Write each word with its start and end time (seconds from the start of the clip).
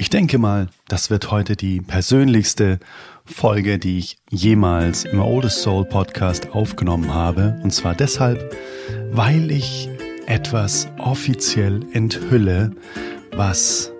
Ich 0.00 0.08
denke 0.08 0.38
mal, 0.38 0.68
das 0.88 1.10
wird 1.10 1.30
heute 1.30 1.56
die 1.56 1.82
persönlichste 1.82 2.78
Folge, 3.26 3.78
die 3.78 3.98
ich 3.98 4.16
jemals 4.30 5.04
im 5.04 5.20
Oldest 5.20 5.60
Soul 5.60 5.84
Podcast 5.84 6.52
aufgenommen 6.54 7.12
habe. 7.12 7.60
Und 7.62 7.70
zwar 7.74 7.94
deshalb, 7.94 8.56
weil 9.10 9.50
ich 9.50 9.90
etwas 10.24 10.88
offiziell 10.96 11.84
enthülle, 11.92 12.70
was 13.36 13.92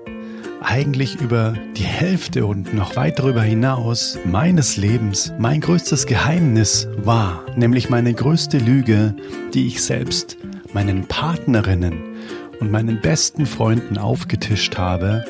eigentlich 0.62 1.20
über 1.20 1.52
die 1.76 1.84
Hälfte 1.84 2.46
und 2.46 2.72
noch 2.72 2.96
weit 2.96 3.18
darüber 3.18 3.42
hinaus 3.42 4.18
meines 4.24 4.78
Lebens 4.78 5.34
mein 5.38 5.60
größtes 5.60 6.06
Geheimnis 6.06 6.88
war, 6.96 7.44
nämlich 7.56 7.90
meine 7.90 8.14
größte 8.14 8.56
Lüge, 8.56 9.14
die 9.52 9.66
ich 9.66 9.82
selbst 9.82 10.38
meinen 10.72 11.06
Partnerinnen 11.08 12.16
und 12.58 12.70
meinen 12.70 13.02
besten 13.02 13.44
Freunden 13.44 13.98
aufgetischt 13.98 14.78
habe 14.78 15.26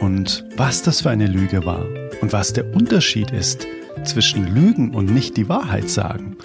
und 0.00 0.44
was 0.56 0.82
das 0.82 1.02
für 1.02 1.10
eine 1.10 1.26
Lüge 1.26 1.64
war 1.64 1.86
und 2.20 2.32
was 2.32 2.52
der 2.52 2.74
Unterschied 2.74 3.30
ist 3.30 3.66
zwischen 4.04 4.54
Lügen 4.54 4.94
und 4.94 5.12
nicht 5.12 5.36
die 5.36 5.48
Wahrheit 5.48 5.90
sagen, 5.90 6.36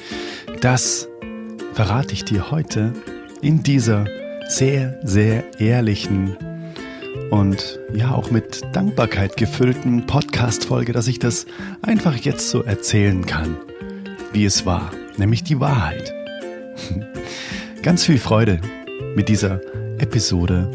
das 0.62 1.08
verrate 1.74 2.14
ich 2.14 2.26
dir 2.26 2.52
heute 2.52 2.94
in 3.42 3.64
dieser 3.64 4.06
sehr, 4.48 5.00
sehr 5.04 5.44
ehrlichen 5.60 6.38
und 7.32 7.80
ja 7.94 8.12
auch 8.12 8.32
mit 8.32 8.62
Dankbarkeit 8.74 9.38
gefüllten 9.38 10.06
Podcast-Folge, 10.06 10.94
dass 10.94 11.08
ich 11.08 11.20
das 11.20 11.46
einfach 11.82 12.16
jetzt 12.16 12.50
so 12.50 12.64
erzählen 12.64 13.26
kann, 13.26 13.58
wie 14.34 14.46
es 14.46 14.66
war, 14.66 14.92
nämlich 15.18 15.44
die 15.44 15.60
Wahrheit. 15.60 16.14
Ganz 17.82 18.06
viel 18.06 18.20
Freude 18.20 18.60
mit 19.16 19.30
dieser 19.30 19.62
Episode. 19.98 20.70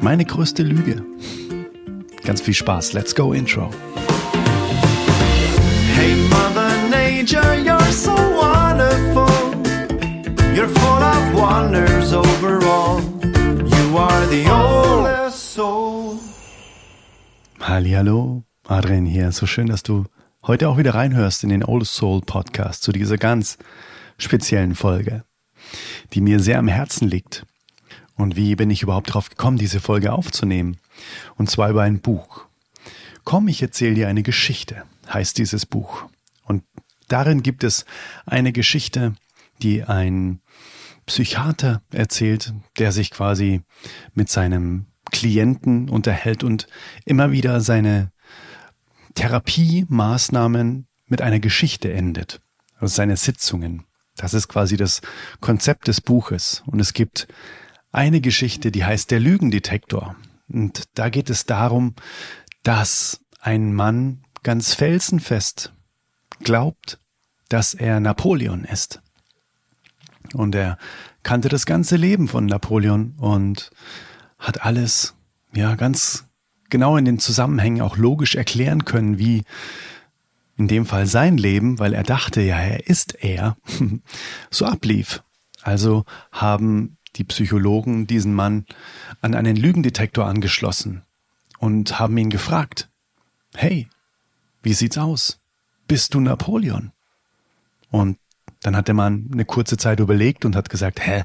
Meine 0.00 0.24
größte 0.24 0.62
Lüge. 0.62 1.02
Ganz 2.28 2.42
viel 2.42 2.52
Spaß. 2.52 2.92
Let's 2.92 3.14
go 3.14 3.32
Intro. 3.32 3.70
Hey 5.94 6.14
Mother 6.28 6.76
Nature, 6.90 7.54
you're 7.54 7.90
so 7.90 8.12
wonderful. 8.12 9.26
You're 10.54 10.68
full 10.68 11.02
of 11.02 11.34
wonders 11.34 12.12
overall. 12.12 13.00
You 13.24 13.96
are 13.96 14.26
the 14.26 14.46
oldest 14.46 15.54
soul. 15.54 16.18
Hallo, 17.60 18.44
Adrian 18.66 19.06
hier. 19.06 19.32
So 19.32 19.46
schön, 19.46 19.68
dass 19.68 19.82
du 19.82 20.04
heute 20.46 20.68
auch 20.68 20.76
wieder 20.76 20.92
reinhörst 20.92 21.44
in 21.44 21.48
den 21.48 21.64
Oldest 21.64 21.94
Soul 21.94 22.20
Podcast 22.20 22.82
zu 22.82 22.92
dieser 22.92 23.16
ganz 23.16 23.56
speziellen 24.18 24.74
Folge, 24.74 25.24
die 26.12 26.20
mir 26.20 26.40
sehr 26.40 26.58
am 26.58 26.68
Herzen 26.68 27.08
liegt. 27.08 27.46
Und 28.18 28.36
wie 28.36 28.56
bin 28.56 28.68
ich 28.68 28.82
überhaupt 28.82 29.10
darauf 29.10 29.30
gekommen, 29.30 29.56
diese 29.56 29.80
Folge 29.80 30.12
aufzunehmen? 30.12 30.76
Und 31.36 31.48
zwar 31.48 31.70
über 31.70 31.82
ein 31.82 32.00
Buch. 32.00 32.46
Komm, 33.24 33.48
ich 33.48 33.62
erzähle 33.62 33.94
dir 33.94 34.08
eine 34.08 34.24
Geschichte, 34.24 34.82
heißt 35.08 35.38
dieses 35.38 35.64
Buch. 35.64 36.04
Und 36.44 36.64
darin 37.06 37.42
gibt 37.42 37.62
es 37.62 37.86
eine 38.26 38.52
Geschichte, 38.52 39.14
die 39.62 39.84
ein 39.84 40.40
Psychiater 41.06 41.80
erzählt, 41.92 42.52
der 42.78 42.90
sich 42.92 43.12
quasi 43.12 43.62
mit 44.14 44.28
seinem 44.28 44.86
Klienten 45.10 45.88
unterhält 45.88 46.42
und 46.42 46.66
immer 47.04 47.30
wieder 47.30 47.60
seine 47.60 48.10
Therapiemaßnahmen 49.14 50.86
mit 51.06 51.22
einer 51.22 51.38
Geschichte 51.38 51.92
endet. 51.92 52.40
Also 52.80 52.96
seine 52.96 53.16
Sitzungen. 53.16 53.84
Das 54.16 54.34
ist 54.34 54.48
quasi 54.48 54.76
das 54.76 55.00
Konzept 55.40 55.86
des 55.86 56.00
Buches. 56.00 56.64
Und 56.66 56.80
es 56.80 56.92
gibt 56.92 57.28
eine 57.92 58.20
Geschichte, 58.20 58.70
die 58.70 58.84
heißt 58.84 59.10
Der 59.10 59.20
Lügendetektor. 59.20 60.16
Und 60.48 60.84
da 60.94 61.08
geht 61.08 61.30
es 61.30 61.46
darum, 61.46 61.94
dass 62.62 63.20
ein 63.40 63.74
Mann 63.74 64.22
ganz 64.42 64.74
felsenfest 64.74 65.72
glaubt, 66.40 66.98
dass 67.48 67.74
er 67.74 68.00
Napoleon 68.00 68.64
ist. 68.64 69.00
Und 70.34 70.54
er 70.54 70.78
kannte 71.22 71.48
das 71.48 71.66
ganze 71.66 71.96
Leben 71.96 72.28
von 72.28 72.46
Napoleon 72.46 73.14
und 73.18 73.70
hat 74.38 74.64
alles, 74.64 75.14
ja, 75.54 75.74
ganz 75.74 76.26
genau 76.70 76.96
in 76.96 77.04
den 77.04 77.18
Zusammenhängen 77.18 77.80
auch 77.80 77.96
logisch 77.96 78.34
erklären 78.34 78.84
können, 78.84 79.18
wie 79.18 79.44
in 80.56 80.68
dem 80.68 80.86
Fall 80.86 81.06
sein 81.06 81.38
Leben, 81.38 81.78
weil 81.78 81.94
er 81.94 82.02
dachte, 82.02 82.42
ja, 82.42 82.58
er 82.58 82.86
ist 82.86 83.14
er, 83.22 83.56
so 84.50 84.66
ablief. 84.66 85.22
Also 85.62 86.04
haben 86.32 86.97
die 87.18 87.24
Psychologen 87.24 88.06
diesen 88.06 88.32
Mann 88.32 88.64
an 89.20 89.34
einen 89.34 89.56
Lügendetektor 89.56 90.26
angeschlossen 90.26 91.02
und 91.58 91.98
haben 91.98 92.16
ihn 92.16 92.30
gefragt, 92.30 92.88
hey, 93.54 93.88
wie 94.62 94.72
sieht's 94.72 94.98
aus? 94.98 95.40
Bist 95.88 96.14
du 96.14 96.20
Napoleon? 96.20 96.92
Und 97.90 98.18
dann 98.62 98.76
hat 98.76 98.88
der 98.88 98.94
Mann 98.94 99.28
eine 99.32 99.44
kurze 99.44 99.76
Zeit 99.76 100.00
überlegt 100.00 100.44
und 100.44 100.56
hat 100.56 100.70
gesagt, 100.70 101.04
hä, 101.04 101.24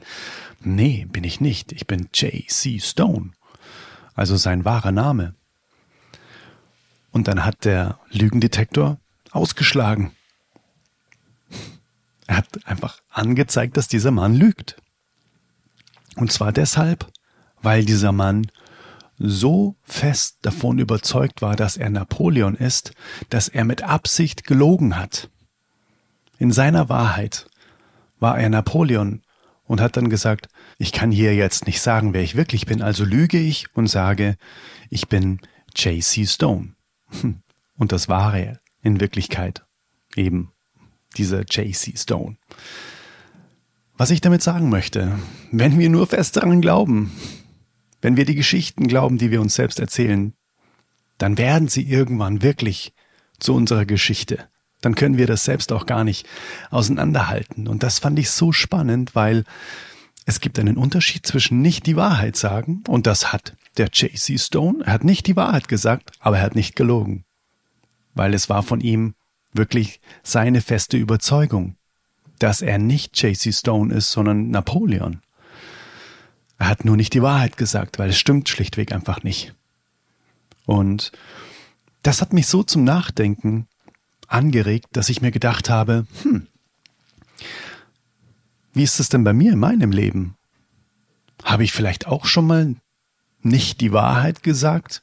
nee, 0.62 1.06
bin 1.12 1.24
ich 1.24 1.42
nicht, 1.42 1.72
ich 1.72 1.88
bin 1.88 2.09
J.C. 2.14 2.80
Stone, 2.80 3.32
also 4.16 4.38
sein 4.38 4.66
wahrer 4.66 4.92
Name. 4.92 5.36
Und 7.12 7.28
dann 7.28 7.46
hat 7.46 7.66
der 7.66 8.00
Lügendetektor 8.09 9.00
ausgeschlagen. 9.32 10.12
Er 12.26 12.38
hat 12.38 12.66
einfach 12.66 13.02
angezeigt, 13.09 13.78
dass 13.78 13.88
dieser 13.88 14.12
Mann 14.12 14.34
lügt. 14.34 14.78
Und 16.16 16.31
zwar 16.31 16.51
deshalb, 16.51 17.07
weil 17.62 17.85
dieser 17.85 18.12
Mann 18.12 18.47
so 19.18 19.75
fest 19.84 20.38
davon 20.41 20.79
überzeugt 20.79 21.41
war, 21.41 21.56
dass 21.56 21.78
er 21.78 21.90
Napoleon 21.90 22.56
ist, 22.56 22.94
dass 23.29 23.47
er 23.47 23.63
mit 23.63 23.84
Absicht 23.84 24.46
gelogen 24.46 24.97
hat. 24.97 25.29
In 26.40 26.52
seiner 26.52 26.90
Wahrheit 26.90 27.47
war 28.19 28.38
er 28.38 28.50
Napoleon 28.50 29.22
und 29.66 29.81
hat 29.81 29.97
dann 29.97 30.09
gesagt, 30.09 30.50
ich 30.78 30.91
kann 30.91 31.12
hier 31.12 31.35
jetzt 31.35 31.68
nicht 31.68 31.81
sagen, 31.81 32.13
wer 32.13 32.22
ich 32.22 32.35
wirklich 32.35 32.66
bin, 32.66 32.81
also 32.81 33.06
lüge 33.06 33.40
ich 33.40 33.73
und 33.75 33.88
sage, 33.88 34.35
ich 34.90 35.07
bin 35.07 35.40
J.C. 35.75 36.25
Stone. 36.25 36.75
Und 37.75 37.91
das 37.91 38.07
war 38.07 38.38
er 38.38 38.59
in 38.81 39.00
Wirklichkeit 39.00 39.63
eben 40.16 40.52
dieser 41.18 41.41
J.C. 41.41 41.94
Stone. 41.97 42.38
Was 43.96 44.09
ich 44.09 44.22
damit 44.22 44.42
sagen 44.42 44.70
möchte, 44.70 45.20
wenn 45.52 45.78
wir 45.78 45.90
nur 45.90 46.08
fest 46.08 46.36
daran 46.36 46.62
glauben, 46.62 47.12
wenn 48.02 48.18
wir 48.18 48.26
die 48.26 48.36
Geschichten 48.36 48.88
glauben, 48.88 49.20
die 49.20 49.30
wir 49.30 49.40
uns 49.40 49.54
selbst 49.54 49.80
erzählen, 49.80 50.34
dann 51.20 51.38
werden 51.38 51.68
sie 51.68 51.84
irgendwann 51.84 52.42
wirklich 52.42 52.94
zu 53.40 53.53
unserer 53.53 53.86
Geschichte. 53.86 54.50
Dann 54.82 54.96
können 54.96 55.18
wir 55.18 55.28
das 55.28 55.46
selbst 55.46 55.72
auch 55.72 55.86
gar 55.86 56.03
nicht 56.03 56.28
auseinanderhalten. 56.72 57.68
Und 57.68 57.84
das 57.84 58.00
fand 58.00 58.18
ich 58.18 58.32
so 58.32 58.52
spannend, 58.52 59.14
weil 59.14 59.44
es 60.26 60.42
gibt 60.42 60.58
einen 60.58 60.76
Unterschied 60.76 61.26
zwischen 61.26 61.62
nicht 61.62 61.86
die 61.86 61.96
Wahrheit 61.96 62.36
sagen, 62.36 62.84
und 62.88 63.06
das 63.06 63.32
hat 63.32 63.56
der 63.78 63.90
JC 63.94 64.40
Stone. 64.40 64.84
Er 64.86 64.94
hat 64.94 65.03
nicht 65.03 65.28
die 65.28 65.36
Wahrheit 65.36 65.68
gesagt, 65.68 66.12
aber 66.20 66.38
er 66.38 66.44
hat 66.44 66.56
nicht 66.56 66.76
gelogen. 66.76 67.26
Weil 68.16 68.34
es 68.34 68.50
war 68.50 68.64
von 68.64 68.82
ihm 68.82 69.14
wirklich 69.53 70.02
seine 70.24 70.62
feste 70.62 70.98
Überzeugung 70.98 71.78
dass 72.44 72.62
er 72.62 72.78
nicht 72.78 73.18
JC 73.22 73.54
Stone 73.54 73.94
ist, 73.94 74.12
sondern 74.12 74.50
Napoleon. 74.50 75.22
Er 76.58 76.68
hat 76.68 76.84
nur 76.84 76.98
nicht 76.98 77.14
die 77.14 77.22
Wahrheit 77.22 77.56
gesagt, 77.56 78.00
weil 78.00 78.09
es 78.09 78.18
stimmt 78.18 78.50
schlichtweg 78.50 78.92
einfach 78.92 79.24
nicht. 79.24 79.54
Und 80.66 81.14
das 82.02 82.20
hat 82.20 82.34
mich 82.34 82.48
so 82.48 82.62
zum 82.62 82.84
Nachdenken 82.84 83.70
angeregt, 84.28 84.88
dass 84.92 85.08
ich 85.08 85.22
mir 85.22 85.32
gedacht 85.32 85.70
habe, 85.70 86.06
hm, 86.24 86.48
wie 88.74 88.84
ist 88.84 89.00
es 89.00 89.08
denn 89.08 89.24
bei 89.24 89.32
mir 89.32 89.53
in 89.53 89.59
meinem 89.59 89.94
Leben? 89.94 90.36
Habe 91.46 91.64
ich 91.64 91.72
vielleicht 91.72 92.08
auch 92.08 92.26
schon 92.26 92.46
mal 92.46 92.76
nicht 93.42 93.80
die 93.80 93.94
Wahrheit 93.94 94.44
gesagt, 94.44 95.02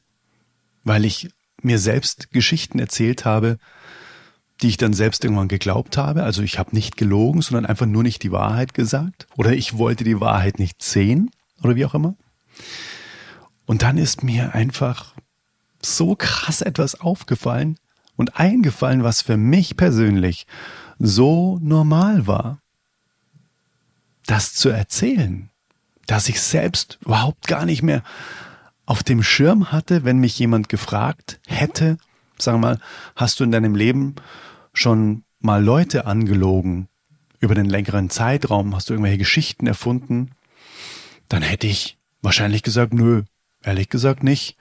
weil 0.83 1.05
ich 1.05 1.31
mir 1.63 1.79
selbst 1.79 2.29
Geschichten 2.29 2.77
erzählt 2.77 3.25
habe, 3.25 3.57
die 4.61 4.67
ich 4.67 4.77
dann 4.77 4.93
selbst 4.93 5.23
irgendwann 5.23 5.47
geglaubt 5.47 5.97
habe. 5.97 6.23
Also 6.23 6.43
ich 6.43 6.59
habe 6.59 6.75
nicht 6.75 6.97
gelogen, 6.97 7.41
sondern 7.41 7.65
einfach 7.65 7.85
nur 7.85 8.03
nicht 8.03 8.23
die 8.23 8.31
Wahrheit 8.31 8.73
gesagt. 8.73 9.27
Oder 9.35 9.53
ich 9.53 9.77
wollte 9.77 10.03
die 10.03 10.19
Wahrheit 10.19 10.59
nicht 10.59 10.83
sehen 10.83 11.31
oder 11.63 11.75
wie 11.75 11.85
auch 11.85 11.95
immer. 11.95 12.15
Und 13.65 13.81
dann 13.81 13.97
ist 13.97 14.23
mir 14.23 14.53
einfach 14.53 15.13
so 15.81 16.15
krass 16.15 16.61
etwas 16.61 16.99
aufgefallen 16.99 17.77
und 18.15 18.39
eingefallen, 18.39 19.03
was 19.03 19.21
für 19.21 19.37
mich 19.37 19.77
persönlich 19.77 20.45
so 20.99 21.57
normal 21.61 22.27
war. 22.27 22.59
Das 24.27 24.53
zu 24.53 24.69
erzählen, 24.69 25.49
dass 26.05 26.29
ich 26.29 26.39
selbst 26.39 26.99
überhaupt 27.01 27.47
gar 27.47 27.65
nicht 27.65 27.81
mehr 27.81 28.03
auf 28.85 29.01
dem 29.01 29.23
Schirm 29.23 29.71
hatte, 29.71 30.03
wenn 30.03 30.19
mich 30.19 30.37
jemand 30.37 30.69
gefragt 30.69 31.39
hätte, 31.47 31.97
sag 32.37 32.59
mal, 32.59 32.79
hast 33.15 33.39
du 33.39 33.43
in 33.43 33.51
deinem 33.51 33.75
Leben 33.75 34.15
schon 34.73 35.23
mal 35.39 35.63
Leute 35.63 36.05
angelogen 36.05 36.87
über 37.39 37.55
den 37.55 37.65
längeren 37.69 38.09
Zeitraum, 38.09 38.75
hast 38.75 38.89
du 38.89 38.93
irgendwelche 38.93 39.17
Geschichten 39.17 39.67
erfunden, 39.67 40.31
dann 41.27 41.41
hätte 41.41 41.67
ich 41.67 41.97
wahrscheinlich 42.21 42.61
gesagt, 42.61 42.93
nö, 42.93 43.23
ehrlich 43.63 43.89
gesagt 43.89 44.23
nicht, 44.23 44.57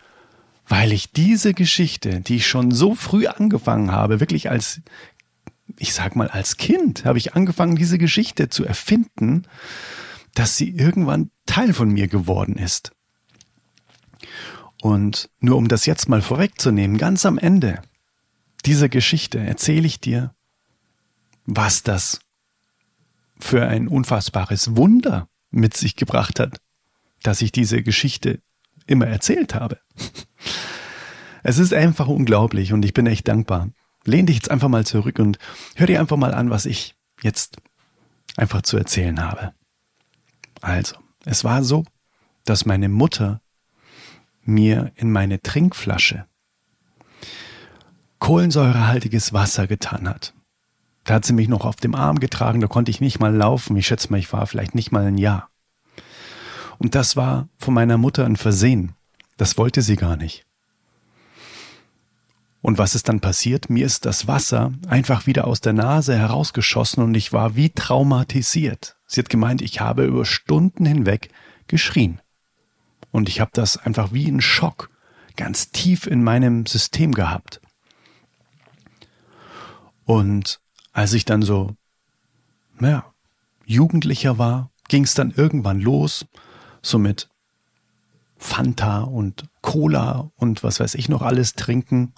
weil 0.67 0.93
ich 0.93 1.13
diese 1.13 1.53
Geschichte, 1.53 2.21
die 2.21 2.37
ich 2.37 2.47
schon 2.47 2.71
so 2.71 2.95
früh 2.95 3.27
angefangen 3.27 3.91
habe, 3.91 4.21
wirklich 4.21 4.51
als, 4.51 4.81
ich 5.79 5.93
sag 5.93 6.17
mal, 6.17 6.29
als 6.29 6.57
Kind 6.57 7.05
habe 7.05 7.19
ich 7.19 7.35
angefangen, 7.35 7.77
diese 7.77 7.99
Geschichte 7.99 8.49
zu 8.49 8.65
erfinden, 8.65 9.43
dass 10.35 10.57
sie 10.57 10.71
irgendwann 10.71 11.31
Teil 11.45 11.75
von 11.75 11.91
mir 11.91 12.09
geworden 12.09 12.57
ist. 12.57 12.93
Und 14.81 15.29
nur 15.41 15.57
um 15.57 15.69
das 15.69 15.87
jetzt 15.87 16.09
mal 16.09 16.23
vorwegzunehmen, 16.23 16.97
ganz 16.97 17.27
am 17.27 17.37
Ende 17.37 17.83
dieser 18.63 18.89
Geschichte 18.89 19.39
erzähle 19.39 19.87
ich 19.87 20.01
dir, 20.01 20.35
was 21.47 21.83
das 21.83 22.21
für 23.39 23.67
ein 23.67 23.89
unfassbares 23.89 24.77
Wunder 24.77 25.29
mit 25.51 25.77
sich 25.77 25.97
gebracht 25.97 26.39
hat, 26.39 26.61
dass 27.23 27.43
ich 27.43 27.53
diese 27.53 27.83
Geschichte 27.83 28.41
immer 28.87 29.07
erzählt 29.07 29.55
habe. 29.55 29.81
Es 31.43 31.57
ist 31.57 31.73
einfach 31.73 32.07
unglaublich 32.07 32.75
und 32.75 32.85
ich 32.85 32.93
bin 32.93 33.07
echt 33.07 33.27
dankbar. 33.27 33.71
Lehn 34.05 34.27
dich 34.27 34.37
jetzt 34.37 34.51
einfach 34.51 34.69
mal 34.69 34.85
zurück 34.85 35.19
und 35.19 35.39
hör 35.75 35.87
dir 35.87 35.99
einfach 35.99 36.19
mal 36.19 36.35
an, 36.35 36.51
was 36.51 36.67
ich 36.67 36.97
jetzt 37.23 37.57
einfach 38.37 38.61
zu 38.61 38.77
erzählen 38.77 39.23
habe. 39.23 39.55
Also, 40.61 40.97
es 41.25 41.43
war 41.43 41.65
so, 41.65 41.85
dass 42.45 42.67
meine 42.67 42.91
Mutter 42.91 43.41
mir 44.43 44.93
in 44.97 45.11
meine 45.11 45.41
Trinkflasche 45.41 46.27
kohlensäurehaltiges 48.21 49.33
Wasser 49.33 49.67
getan 49.67 50.09
hat. 50.09 50.35
Da 51.05 51.15
hat 51.15 51.25
sie 51.25 51.33
mich 51.33 51.49
noch 51.49 51.65
auf 51.65 51.77
dem 51.77 51.95
Arm 51.95 52.21
getragen, 52.21 52.61
da 52.61 52.69
konnte 52.69 52.91
ich 52.91 53.01
nicht 53.01 53.19
mal 53.19 53.35
laufen. 53.35 53.77
Ich 53.77 53.87
schätze 53.87 54.11
mal, 54.11 54.19
ich 54.19 54.33
war 54.33 54.47
vielleicht 54.47 54.75
nicht 54.75 54.93
mal 54.93 55.05
ein 55.05 55.19
Jahr. 55.19 55.49
Und 56.79 56.95
das 56.95 57.17
war 57.17 57.49
von 57.59 57.75
meiner 57.75 57.99
Mutter 57.99 58.25
ein 58.25 58.37
Versehen. 58.37 58.95
Das 59.37 59.59
wollte 59.59 59.83
sie 59.83 59.97
gar 59.97 60.17
nicht. 60.17 60.47
Und 62.63 62.77
was 62.79 62.95
ist 62.95 63.09
dann 63.09 63.21
passiert? 63.21 63.71
Mir 63.71 63.87
ist 63.87 64.05
das 64.05 64.27
Wasser 64.27 64.73
einfach 64.87 65.27
wieder 65.27 65.47
aus 65.47 65.63
der 65.63 65.73
Nase 65.73 66.17
herausgeschossen 66.17 67.03
und 67.03 67.15
ich 67.15 67.33
war 67.33 67.57
wie 67.57 67.71
traumatisiert. 67.71 68.99
Sie 69.07 69.21
hat 69.21 69.31
gemeint, 69.31 69.63
ich 69.63 69.81
habe 69.81 70.05
über 70.05 70.27
Stunden 70.27 70.85
hinweg 70.85 71.31
geschrien. 71.69 72.21
Und 73.11 73.29
ich 73.29 73.41
habe 73.41 73.51
das 73.55 73.79
einfach 73.79 74.13
wie 74.13 74.29
ein 74.29 74.43
Schock 74.43 74.91
ganz 75.37 75.71
tief 75.71 76.07
in 76.07 76.23
meinem 76.23 76.67
System 76.67 77.13
gehabt. 77.13 77.61
Und 80.05 80.61
als 80.93 81.13
ich 81.13 81.25
dann 81.25 81.43
so, 81.43 81.77
naja, 82.79 83.05
Jugendlicher 83.65 84.39
war, 84.39 84.71
ging 84.89 85.05
es 85.05 85.15
dann 85.15 85.31
irgendwann 85.31 85.81
los, 85.81 86.27
so 86.83 86.99
mit 86.99 87.29
Fanta 88.37 89.03
und 89.03 89.45
Cola 89.61 90.31
und 90.37 90.63
was 90.65 90.81
weiß 90.81 90.95
ich 90.95 91.09
noch 91.09 91.23
alles 91.23 91.55
trinken. 91.55 92.13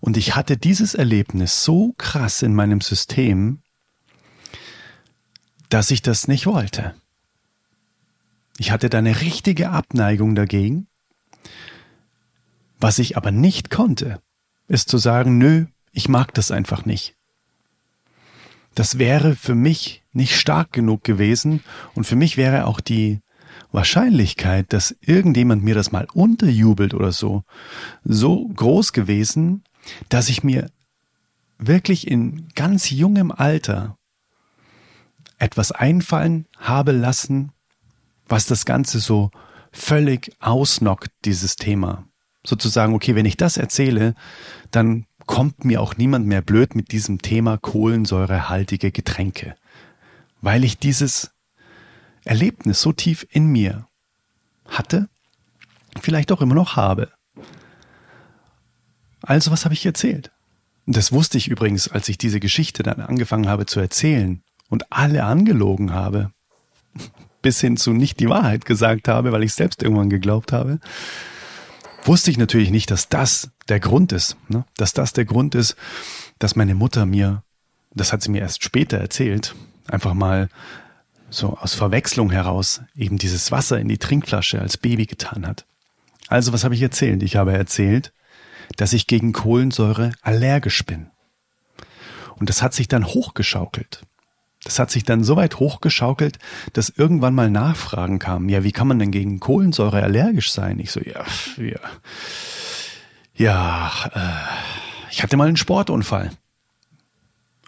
Und 0.00 0.16
ich 0.16 0.34
hatte 0.34 0.56
dieses 0.56 0.94
Erlebnis 0.94 1.64
so 1.64 1.94
krass 1.98 2.42
in 2.42 2.54
meinem 2.54 2.80
System, 2.80 3.60
dass 5.68 5.90
ich 5.90 6.02
das 6.02 6.28
nicht 6.28 6.46
wollte. 6.46 6.94
Ich 8.58 8.70
hatte 8.70 8.88
da 8.88 8.98
eine 8.98 9.20
richtige 9.20 9.70
Abneigung 9.70 10.34
dagegen. 10.34 10.86
Was 12.78 12.98
ich 12.98 13.16
aber 13.16 13.30
nicht 13.30 13.70
konnte, 13.70 14.20
ist 14.68 14.88
zu 14.88 14.98
sagen, 14.98 15.38
nö, 15.38 15.66
ich 15.94 16.08
mag 16.08 16.34
das 16.34 16.50
einfach 16.50 16.84
nicht. 16.84 17.14
Das 18.74 18.98
wäre 18.98 19.36
für 19.36 19.54
mich 19.54 20.02
nicht 20.12 20.36
stark 20.36 20.72
genug 20.72 21.04
gewesen 21.04 21.62
und 21.94 22.04
für 22.04 22.16
mich 22.16 22.36
wäre 22.36 22.66
auch 22.66 22.80
die 22.80 23.20
Wahrscheinlichkeit, 23.70 24.72
dass 24.72 24.96
irgendjemand 25.00 25.62
mir 25.62 25.74
das 25.74 25.92
mal 25.92 26.06
unterjubelt 26.12 26.92
oder 26.94 27.12
so, 27.12 27.44
so 28.04 28.48
groß 28.48 28.92
gewesen, 28.92 29.62
dass 30.08 30.28
ich 30.28 30.42
mir 30.42 30.70
wirklich 31.58 32.08
in 32.08 32.48
ganz 32.54 32.90
jungem 32.90 33.30
Alter 33.30 33.96
etwas 35.38 35.72
einfallen 35.72 36.46
habe 36.58 36.92
lassen, 36.92 37.52
was 38.26 38.46
das 38.46 38.64
Ganze 38.64 38.98
so 38.98 39.30
völlig 39.72 40.32
ausnockt, 40.40 41.10
dieses 41.24 41.56
Thema. 41.56 42.06
Sozusagen, 42.44 42.94
okay, 42.94 43.14
wenn 43.14 43.26
ich 43.26 43.36
das 43.36 43.56
erzähle, 43.56 44.14
dann 44.70 45.06
kommt 45.26 45.64
mir 45.64 45.80
auch 45.80 45.96
niemand 45.96 46.26
mehr 46.26 46.42
blöd 46.42 46.74
mit 46.74 46.92
diesem 46.92 47.20
Thema 47.22 47.56
kohlensäurehaltige 47.58 48.92
Getränke. 48.92 49.56
Weil 50.40 50.64
ich 50.64 50.78
dieses 50.78 51.32
Erlebnis 52.24 52.80
so 52.80 52.92
tief 52.92 53.26
in 53.30 53.46
mir 53.46 53.86
hatte, 54.66 55.08
vielleicht 56.00 56.32
auch 56.32 56.40
immer 56.40 56.54
noch 56.54 56.76
habe. 56.76 57.10
Also 59.22 59.50
was 59.50 59.64
habe 59.64 59.74
ich 59.74 59.86
erzählt? 59.86 60.30
Das 60.86 61.12
wusste 61.12 61.38
ich 61.38 61.48
übrigens, 61.48 61.88
als 61.88 62.08
ich 62.08 62.18
diese 62.18 62.40
Geschichte 62.40 62.82
dann 62.82 63.00
angefangen 63.00 63.48
habe 63.48 63.64
zu 63.64 63.80
erzählen 63.80 64.42
und 64.68 64.92
alle 64.92 65.24
angelogen 65.24 65.92
habe 65.92 66.30
bis 67.42 67.60
hin 67.60 67.76
zu 67.76 67.92
nicht 67.92 68.20
die 68.20 68.28
Wahrheit 68.28 68.64
gesagt 68.64 69.08
habe, 69.08 69.32
weil 69.32 69.42
ich 69.42 69.54
selbst 69.54 69.82
irgendwann 69.82 70.10
geglaubt 70.10 70.52
habe, 70.52 70.80
wusste 72.06 72.30
ich 72.30 72.38
natürlich 72.38 72.70
nicht, 72.70 72.90
dass 72.90 73.08
das 73.08 73.50
der 73.68 73.80
Grund 73.80 74.12
ist, 74.12 74.36
ne? 74.48 74.64
dass 74.76 74.92
das 74.92 75.12
der 75.12 75.24
Grund 75.24 75.54
ist, 75.54 75.76
dass 76.38 76.56
meine 76.56 76.74
Mutter 76.74 77.06
mir, 77.06 77.42
das 77.92 78.12
hat 78.12 78.22
sie 78.22 78.30
mir 78.30 78.42
erst 78.42 78.62
später 78.62 78.98
erzählt, 78.98 79.54
einfach 79.86 80.14
mal 80.14 80.48
so 81.30 81.56
aus 81.58 81.74
Verwechslung 81.74 82.30
heraus 82.30 82.82
eben 82.94 83.18
dieses 83.18 83.50
Wasser 83.50 83.78
in 83.78 83.88
die 83.88 83.98
Trinkflasche 83.98 84.60
als 84.60 84.76
Baby 84.76 85.06
getan 85.06 85.46
hat. 85.46 85.66
Also 86.28 86.52
was 86.52 86.64
habe 86.64 86.74
ich 86.74 86.82
erzählt? 86.82 87.22
Ich 87.22 87.36
habe 87.36 87.52
erzählt, 87.52 88.12
dass 88.76 88.92
ich 88.92 89.06
gegen 89.06 89.32
Kohlensäure 89.32 90.12
allergisch 90.22 90.84
bin. 90.84 91.10
Und 92.36 92.48
das 92.48 92.62
hat 92.62 92.74
sich 92.74 92.88
dann 92.88 93.04
hochgeschaukelt. 93.04 94.02
Das 94.64 94.78
hat 94.78 94.90
sich 94.90 95.04
dann 95.04 95.22
so 95.24 95.36
weit 95.36 95.60
hochgeschaukelt, 95.60 96.38
dass 96.72 96.88
irgendwann 96.88 97.34
mal 97.34 97.50
Nachfragen 97.50 98.18
kamen. 98.18 98.48
Ja, 98.48 98.64
wie 98.64 98.72
kann 98.72 98.88
man 98.88 98.98
denn 98.98 99.10
gegen 99.10 99.38
Kohlensäure 99.38 100.02
allergisch 100.02 100.50
sein? 100.50 100.78
Ich 100.78 100.90
so, 100.90 101.00
ja, 101.00 101.24
ja, 101.58 101.80
ja, 103.36 103.90
äh, 104.14 105.10
ich 105.10 105.22
hatte 105.22 105.36
mal 105.36 105.48
einen 105.48 105.56
Sportunfall. 105.56 106.30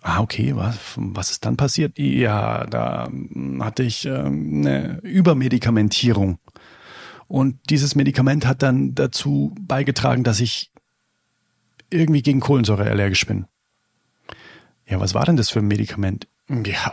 Ah, 0.02 0.20
okay, 0.20 0.54
was, 0.54 0.78
was 0.96 1.30
ist 1.32 1.44
dann 1.44 1.56
passiert? 1.56 1.98
Ja, 1.98 2.64
da 2.66 3.10
hatte 3.60 3.82
ich 3.82 4.06
äh, 4.06 4.10
eine 4.10 5.00
Übermedikamentierung. 5.02 6.38
Und 7.26 7.58
dieses 7.70 7.96
Medikament 7.96 8.46
hat 8.46 8.62
dann 8.62 8.94
dazu 8.94 9.52
beigetragen, 9.60 10.22
dass 10.22 10.38
ich 10.38 10.70
irgendwie 11.90 12.22
gegen 12.22 12.40
Kohlensäure 12.40 12.88
allergisch 12.88 13.26
bin. 13.26 13.46
Ja, 14.88 15.00
was 15.00 15.14
war 15.14 15.24
denn 15.24 15.36
das 15.36 15.50
für 15.50 15.58
ein 15.58 15.66
Medikament? 15.66 16.28
Ja, 16.48 16.92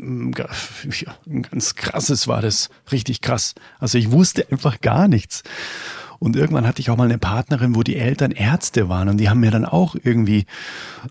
ein 0.00 0.32
ganz 0.32 1.74
krasses 1.76 2.26
war 2.26 2.42
das, 2.42 2.68
richtig 2.90 3.20
krass. 3.20 3.54
Also 3.78 3.96
ich 3.98 4.10
wusste 4.10 4.46
einfach 4.50 4.80
gar 4.80 5.06
nichts. 5.06 5.44
Und 6.18 6.34
irgendwann 6.36 6.66
hatte 6.66 6.80
ich 6.80 6.90
auch 6.90 6.96
mal 6.96 7.04
eine 7.04 7.18
Partnerin, 7.18 7.74
wo 7.74 7.82
die 7.82 7.96
Eltern 7.96 8.30
Ärzte 8.30 8.88
waren 8.88 9.08
und 9.08 9.18
die 9.18 9.28
haben 9.28 9.40
mir 9.40 9.50
dann 9.50 9.64
auch 9.64 9.96
irgendwie 10.02 10.46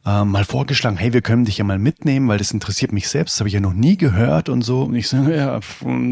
äh, 0.06 0.24
mal 0.24 0.44
vorgeschlagen, 0.46 0.98
hey, 0.98 1.14
wir 1.14 1.22
können 1.22 1.46
dich 1.46 1.60
ja 1.60 1.64
mal 1.64 1.80
mitnehmen, 1.80 2.28
weil 2.28 2.38
das 2.38 2.52
interessiert 2.52 2.92
mich 2.92 3.08
selbst, 3.08 3.36
das 3.36 3.40
habe 3.40 3.48
ich 3.48 3.54
ja 3.54 3.60
noch 3.60 3.74
nie 3.74 3.98
gehört 3.98 4.50
und 4.50 4.64
so. 4.64 4.84
Und 4.84 4.96
ich 4.96 5.08
so, 5.08 5.18
ja, 5.18 5.60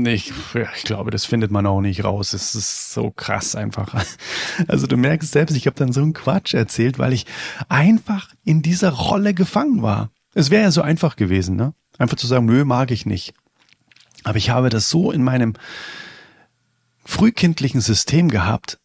ich, 0.06 0.32
ja, 0.54 0.68
ich 0.76 0.84
glaube, 0.84 1.12
das 1.12 1.26
findet 1.26 1.52
man 1.52 1.66
auch 1.66 1.82
nicht 1.82 2.04
raus. 2.04 2.34
Es 2.34 2.56
ist 2.56 2.94
so 2.94 3.12
krass 3.12 3.56
einfach. 3.56 3.94
Also 4.68 4.88
du 4.88 4.98
merkst 4.98 5.32
selbst, 5.32 5.58
ich 5.58 5.66
habe 5.66 5.76
dann 5.76 5.92
so 5.92 6.02
einen 6.02 6.14
Quatsch 6.14 6.54
erzählt, 6.54 7.00
weil 7.00 7.14
ich 7.14 7.26
einfach 7.70 8.30
in 8.44 8.62
dieser 8.62 8.92
Rolle 8.92 9.34
gefangen 9.34 9.82
war. 9.82 10.10
Es 10.34 10.50
wäre 10.50 10.64
ja 10.64 10.72
so 10.72 10.82
einfach 10.82 11.16
gewesen, 11.16 11.56
ne? 11.56 11.74
Einfach 11.98 12.18
zu 12.18 12.28
sagen, 12.28 12.46
nö, 12.46 12.66
mag 12.66 12.92
ich 12.92 13.06
nicht. 13.06 13.34
Aber 14.24 14.38
ich 14.38 14.50
habe 14.50 14.70
das 14.70 14.90
so 14.90 15.12
in 15.12 15.24
meinem 15.24 15.54
frühkindlichen 17.06 17.82
System 17.82 18.30
gehabt, 18.30 18.80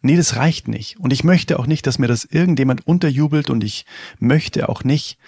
nee, 0.00 0.16
das 0.16 0.36
reicht 0.36 0.68
nicht. 0.68 1.00
Und 1.00 1.12
ich 1.12 1.24
möchte 1.24 1.58
auch 1.58 1.66
nicht, 1.66 1.86
dass 1.86 1.98
mir 1.98 2.06
das 2.06 2.24
irgendjemand 2.24 2.86
unterjubelt 2.86 3.50
und 3.50 3.64
ich 3.64 3.84
möchte 4.18 4.68
auch 4.68 4.84
nicht, 4.84 5.18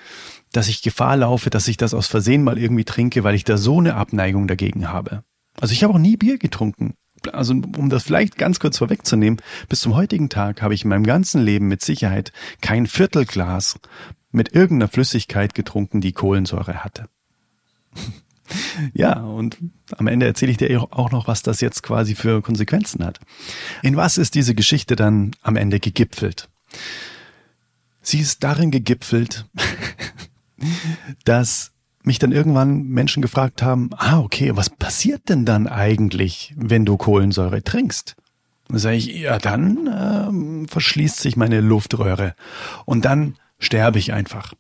dass 0.52 0.68
ich 0.68 0.82
Gefahr 0.82 1.16
laufe, 1.16 1.50
dass 1.50 1.68
ich 1.68 1.76
das 1.76 1.94
aus 1.94 2.06
Versehen 2.06 2.44
mal 2.44 2.58
irgendwie 2.58 2.84
trinke, 2.84 3.24
weil 3.24 3.34
ich 3.34 3.44
da 3.44 3.56
so 3.56 3.78
eine 3.78 3.94
Abneigung 3.94 4.46
dagegen 4.46 4.88
habe. 4.88 5.24
Also 5.60 5.72
ich 5.72 5.82
habe 5.82 5.94
auch 5.94 5.98
nie 5.98 6.16
Bier 6.16 6.38
getrunken. 6.38 6.94
Also 7.32 7.54
um 7.54 7.88
das 7.88 8.04
vielleicht 8.04 8.36
ganz 8.36 8.60
kurz 8.60 8.78
vorwegzunehmen, 8.78 9.40
bis 9.68 9.80
zum 9.80 9.96
heutigen 9.96 10.28
Tag 10.28 10.62
habe 10.62 10.74
ich 10.74 10.84
in 10.84 10.90
meinem 10.90 11.04
ganzen 11.04 11.42
Leben 11.42 11.66
mit 11.66 11.82
Sicherheit 11.82 12.32
kein 12.60 12.86
Viertelglas 12.86 13.80
mit 14.30 14.54
irgendeiner 14.54 14.88
Flüssigkeit 14.88 15.54
getrunken, 15.54 16.00
die 16.00 16.12
Kohlensäure 16.12 16.84
hatte. 16.84 17.08
Ja, 18.94 19.22
und 19.22 19.58
am 19.96 20.06
Ende 20.06 20.24
erzähle 20.24 20.52
ich 20.52 20.56
dir 20.56 20.80
auch 20.90 21.10
noch, 21.10 21.26
was 21.26 21.42
das 21.42 21.60
jetzt 21.60 21.82
quasi 21.82 22.14
für 22.14 22.42
Konsequenzen 22.42 23.04
hat. 23.04 23.18
In 23.82 23.96
was 23.96 24.18
ist 24.18 24.36
diese 24.36 24.54
Geschichte 24.54 24.94
dann 24.94 25.32
am 25.42 25.56
Ende 25.56 25.80
gegipfelt? 25.80 26.48
Sie 28.02 28.20
ist 28.20 28.44
darin 28.44 28.70
gegipfelt, 28.70 29.46
dass 31.24 31.72
mich 32.04 32.20
dann 32.20 32.30
irgendwann 32.30 32.84
Menschen 32.84 33.20
gefragt 33.20 33.62
haben, 33.62 33.90
ah, 33.96 34.20
okay, 34.20 34.54
was 34.54 34.70
passiert 34.70 35.28
denn 35.28 35.44
dann 35.44 35.66
eigentlich, 35.66 36.54
wenn 36.56 36.84
du 36.84 36.96
Kohlensäure 36.96 37.64
trinkst? 37.64 38.14
Dann 38.68 38.78
sage 38.78 38.96
ich, 38.96 39.06
ja, 39.06 39.38
dann 39.38 39.88
ähm, 39.92 40.68
verschließt 40.68 41.18
sich 41.18 41.36
meine 41.36 41.60
Luftröhre 41.60 42.34
und 42.84 43.04
dann 43.04 43.36
sterbe 43.58 43.98
ich 43.98 44.12
einfach. 44.12 44.54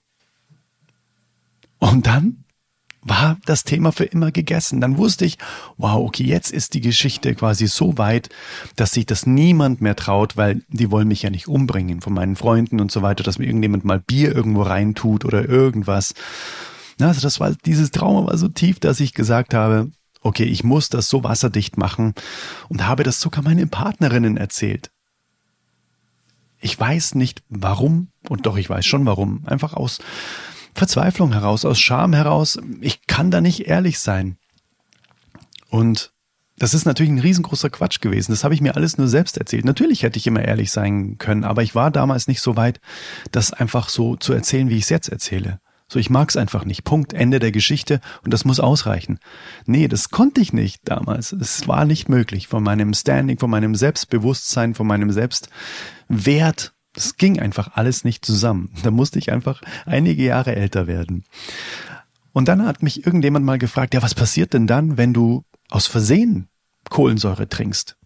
Und 1.78 2.06
dann 2.06 2.44
war 3.08 3.38
das 3.46 3.64
Thema 3.64 3.92
für 3.92 4.04
immer 4.04 4.32
gegessen. 4.32 4.80
Dann 4.80 4.98
wusste 4.98 5.24
ich, 5.24 5.38
wow, 5.76 6.04
okay, 6.04 6.24
jetzt 6.24 6.50
ist 6.50 6.74
die 6.74 6.80
Geschichte 6.80 7.34
quasi 7.34 7.66
so 7.68 7.98
weit, 7.98 8.28
dass 8.74 8.92
sich 8.92 9.06
das 9.06 9.26
niemand 9.26 9.80
mehr 9.80 9.96
traut, 9.96 10.36
weil 10.36 10.62
die 10.68 10.90
wollen 10.90 11.08
mich 11.08 11.22
ja 11.22 11.30
nicht 11.30 11.46
umbringen 11.46 12.00
von 12.00 12.12
meinen 12.12 12.36
Freunden 12.36 12.80
und 12.80 12.90
so 12.90 13.02
weiter, 13.02 13.22
dass 13.22 13.38
mir 13.38 13.46
irgendjemand 13.46 13.84
mal 13.84 14.00
Bier 14.00 14.34
irgendwo 14.34 14.62
reintut 14.62 15.24
oder 15.24 15.48
irgendwas. 15.48 16.14
Also 17.00 17.20
das 17.20 17.38
war, 17.38 17.52
dieses 17.64 17.90
Trauma 17.90 18.26
war 18.26 18.38
so 18.38 18.48
tief, 18.48 18.80
dass 18.80 19.00
ich 19.00 19.14
gesagt 19.14 19.54
habe, 19.54 19.90
okay, 20.22 20.44
ich 20.44 20.64
muss 20.64 20.88
das 20.88 21.08
so 21.08 21.22
wasserdicht 21.22 21.76
machen 21.76 22.14
und 22.68 22.86
habe 22.86 23.04
das 23.04 23.20
sogar 23.20 23.44
meinen 23.44 23.68
Partnerinnen 23.68 24.36
erzählt. 24.36 24.90
Ich 26.60 26.78
weiß 26.78 27.14
nicht 27.14 27.42
warum, 27.48 28.08
und 28.28 28.46
doch 28.46 28.56
ich 28.56 28.68
weiß 28.68 28.84
schon 28.86 29.06
warum. 29.06 29.42
Einfach 29.46 29.74
aus 29.74 29.98
Verzweiflung 30.74 31.32
heraus, 31.32 31.64
aus 31.64 31.78
Scham 31.78 32.12
heraus. 32.12 32.58
Ich 32.80 33.06
kann 33.06 33.30
da 33.30 33.40
nicht 33.40 33.66
ehrlich 33.66 33.98
sein. 33.98 34.36
Und 35.68 36.12
das 36.58 36.72
ist 36.72 36.86
natürlich 36.86 37.12
ein 37.12 37.18
riesengroßer 37.18 37.68
Quatsch 37.68 38.00
gewesen. 38.00 38.32
Das 38.32 38.44
habe 38.44 38.54
ich 38.54 38.62
mir 38.62 38.76
alles 38.76 38.96
nur 38.96 39.08
selbst 39.08 39.36
erzählt. 39.36 39.64
Natürlich 39.64 40.02
hätte 40.02 40.18
ich 40.18 40.26
immer 40.26 40.42
ehrlich 40.42 40.70
sein 40.70 41.18
können, 41.18 41.44
aber 41.44 41.62
ich 41.62 41.74
war 41.74 41.90
damals 41.90 42.28
nicht 42.28 42.40
so 42.40 42.56
weit, 42.56 42.80
das 43.30 43.52
einfach 43.52 43.90
so 43.90 44.16
zu 44.16 44.32
erzählen, 44.32 44.70
wie 44.70 44.76
ich 44.76 44.84
es 44.84 44.88
jetzt 44.88 45.08
erzähle. 45.08 45.60
So, 45.88 46.00
ich 46.00 46.10
mag's 46.10 46.36
einfach 46.36 46.64
nicht. 46.64 46.82
Punkt, 46.82 47.12
Ende 47.12 47.38
der 47.38 47.52
Geschichte 47.52 48.00
und 48.24 48.32
das 48.32 48.44
muss 48.44 48.58
ausreichen. 48.58 49.20
Nee, 49.66 49.86
das 49.86 50.10
konnte 50.10 50.40
ich 50.40 50.52
nicht 50.52 50.80
damals. 50.84 51.32
Es 51.32 51.68
war 51.68 51.84
nicht 51.84 52.08
möglich. 52.08 52.48
Von 52.48 52.64
meinem 52.64 52.92
Standing, 52.92 53.38
von 53.38 53.50
meinem 53.50 53.76
Selbstbewusstsein, 53.76 54.74
von 54.74 54.86
meinem 54.86 55.12
Selbstwert. 55.12 56.72
Es 56.96 57.16
ging 57.16 57.38
einfach 57.38 57.72
alles 57.74 58.04
nicht 58.04 58.24
zusammen. 58.24 58.70
Da 58.82 58.90
musste 58.90 59.18
ich 59.18 59.30
einfach 59.30 59.62
einige 59.84 60.24
Jahre 60.24 60.56
älter 60.56 60.86
werden. 60.86 61.24
Und 62.32 62.48
dann 62.48 62.66
hat 62.66 62.82
mich 62.82 63.06
irgendjemand 63.06 63.46
mal 63.46 63.58
gefragt, 63.58 63.94
ja, 63.94 64.02
was 64.02 64.14
passiert 64.14 64.54
denn 64.54 64.66
dann, 64.66 64.96
wenn 64.96 65.14
du 65.14 65.44
aus 65.70 65.86
Versehen 65.86 66.48
Kohlensäure 66.90 67.48
trinkst? 67.48 67.96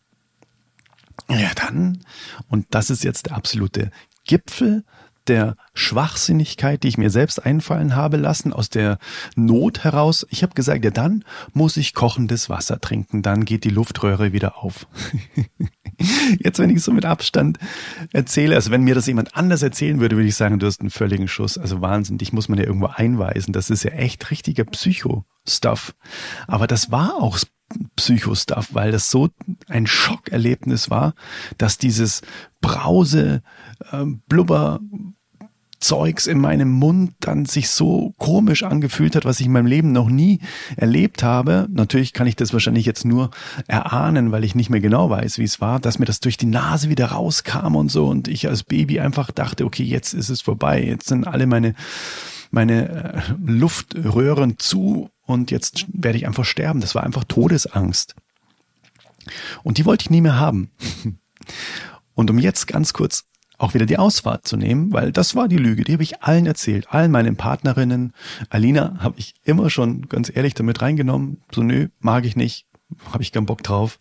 Ja, 1.28 1.50
dann, 1.54 2.04
und 2.49 2.66
das 2.70 2.90
ist 2.90 3.04
jetzt 3.04 3.26
der 3.26 3.37
absolute 3.37 3.90
Gipfel 4.25 4.84
der 5.30 5.54
Schwachsinnigkeit, 5.75 6.82
die 6.82 6.88
ich 6.88 6.99
mir 6.99 7.10
selbst 7.10 7.46
einfallen 7.46 7.94
habe 7.94 8.16
lassen, 8.16 8.52
aus 8.52 8.68
der 8.68 8.99
Not 9.37 9.84
heraus. 9.84 10.26
Ich 10.28 10.42
habe 10.42 10.54
gesagt, 10.54 10.84
ja, 10.84 10.90
dann 10.90 11.25
muss 11.52 11.76
ich 11.76 11.94
kochendes 11.94 12.50
Wasser 12.50 12.80
trinken, 12.80 13.22
dann 13.22 13.44
geht 13.44 13.62
die 13.62 13.70
Luftröhre 13.70 14.32
wieder 14.32 14.58
auf. 14.58 14.88
Jetzt, 16.40 16.58
wenn 16.58 16.70
ich 16.70 16.82
so 16.82 16.92
mit 16.92 17.04
Abstand 17.04 17.58
erzähle, 18.12 18.56
also 18.56 18.72
wenn 18.72 18.82
mir 18.82 18.96
das 18.96 19.06
jemand 19.06 19.37
anders 19.37 19.62
erzählen 19.62 20.00
würde, 20.00 20.16
würde 20.16 20.28
ich 20.28 20.34
sagen, 20.34 20.58
du 20.58 20.66
hast 20.66 20.80
einen 20.80 20.90
völligen 20.90 21.28
Schuss. 21.28 21.56
Also 21.56 21.80
Wahnsinn, 21.80 22.18
dich 22.18 22.32
muss 22.32 22.49
man 22.49 22.58
ja 22.58 22.64
irgendwo 22.64 22.87
einweisen. 22.87 23.52
Das 23.52 23.70
ist 23.70 23.84
ja 23.84 23.92
echt 23.92 24.30
richtiger 24.30 24.64
Psycho-Stuff. 24.64 25.94
Aber 26.49 26.66
das 26.66 26.90
war 26.90 27.14
auch 27.22 27.38
Psycho-Stuff, 27.96 28.70
weil 28.72 28.90
das 28.90 29.10
so 29.10 29.28
ein 29.68 29.87
Schockerlebnis 29.87 30.90
war, 30.90 31.14
dass 31.58 31.78
dieses 31.78 32.22
Brause, 32.60 33.42
äh, 33.92 34.04
Blubber, 34.26 34.80
Zeugs 35.80 36.26
in 36.26 36.38
meinem 36.38 36.70
Mund 36.70 37.12
dann 37.20 37.46
sich 37.46 37.70
so 37.70 38.12
komisch 38.18 38.62
angefühlt 38.62 39.16
hat, 39.16 39.25
was 39.25 39.40
ich 39.40 39.46
in 39.46 39.52
meinem 39.52 39.66
Leben 39.66 39.92
noch 39.92 40.08
nie 40.08 40.40
erlebt 40.76 41.22
habe. 41.22 41.66
Natürlich 41.70 42.12
kann 42.12 42.26
ich 42.26 42.37
das 42.37 42.52
wahrscheinlich 42.52 42.87
jetzt 42.87 43.04
nur 43.04 43.30
erahnen, 43.66 44.30
weil 44.30 44.44
ich 44.44 44.54
nicht 44.54 44.70
mehr 44.70 44.80
genau 44.80 45.10
weiß, 45.10 45.38
wie 45.38 45.44
es 45.44 45.60
war, 45.60 45.80
dass 45.80 45.99
mir 45.99 46.04
das 46.04 46.20
durch 46.20 46.37
die 46.37 46.46
Nase 46.46 46.90
wieder 46.90 47.06
rauskam 47.06 47.76
und 47.76 47.90
so 47.90 48.06
und 48.08 48.28
ich 48.28 48.46
als 48.46 48.62
Baby 48.62 49.00
einfach 49.00 49.30
dachte, 49.30 49.64
okay, 49.64 49.84
jetzt 49.84 50.12
ist 50.12 50.28
es 50.28 50.42
vorbei, 50.42 50.84
jetzt 50.84 51.08
sind 51.08 51.26
alle 51.26 51.46
meine 51.46 51.75
meine 52.50 52.88
äh, 52.88 53.22
Luftröhren 53.44 54.58
zu 54.58 55.10
und 55.25 55.50
jetzt 55.50 55.87
werde 55.92 56.18
ich 56.18 56.26
einfach 56.26 56.44
sterben. 56.44 56.80
Das 56.80 56.94
war 56.94 57.04
einfach 57.04 57.25
Todesangst. 57.25 58.16
Und 59.62 59.78
die 59.78 59.87
wollte 59.87 60.02
ich 60.02 60.10
nie 60.10 60.20
mehr 60.20 60.38
haben. 60.38 60.70
Und 62.14 62.30
um 62.30 62.38
jetzt 62.38 62.66
ganz 62.66 62.92
kurz 62.92 63.25
auch 63.61 63.75
wieder 63.75 63.87
die 63.87 63.99
Ausfahrt 63.99 64.47
zu 64.47 64.57
nehmen, 64.57 64.93
weil 64.93 65.12
das 65.12 65.35
war 65.35 65.47
die 65.47 65.59
Lüge, 65.59 65.85
die 65.85 65.93
habe 65.93 66.02
ich 66.02 66.23
allen 66.23 66.47
erzählt, 66.47 66.88
allen 66.90 67.11
meinen 67.11 67.37
Partnerinnen. 67.37 68.12
Alina 68.49 68.97
habe 69.00 69.19
ich 69.19 69.35
immer 69.45 69.69
schon 69.71 70.09
ganz 70.09 70.33
ehrlich 70.35 70.55
damit 70.55 70.81
reingenommen, 70.81 71.43
so 71.52 71.62
nö, 71.62 71.88
mag 72.00 72.25
ich 72.25 72.37
nicht, 72.37 72.67
habe 73.12 73.23
ich 73.23 73.33
keinen 73.33 73.47
Bock 73.47 73.62
drauf, 73.62 73.99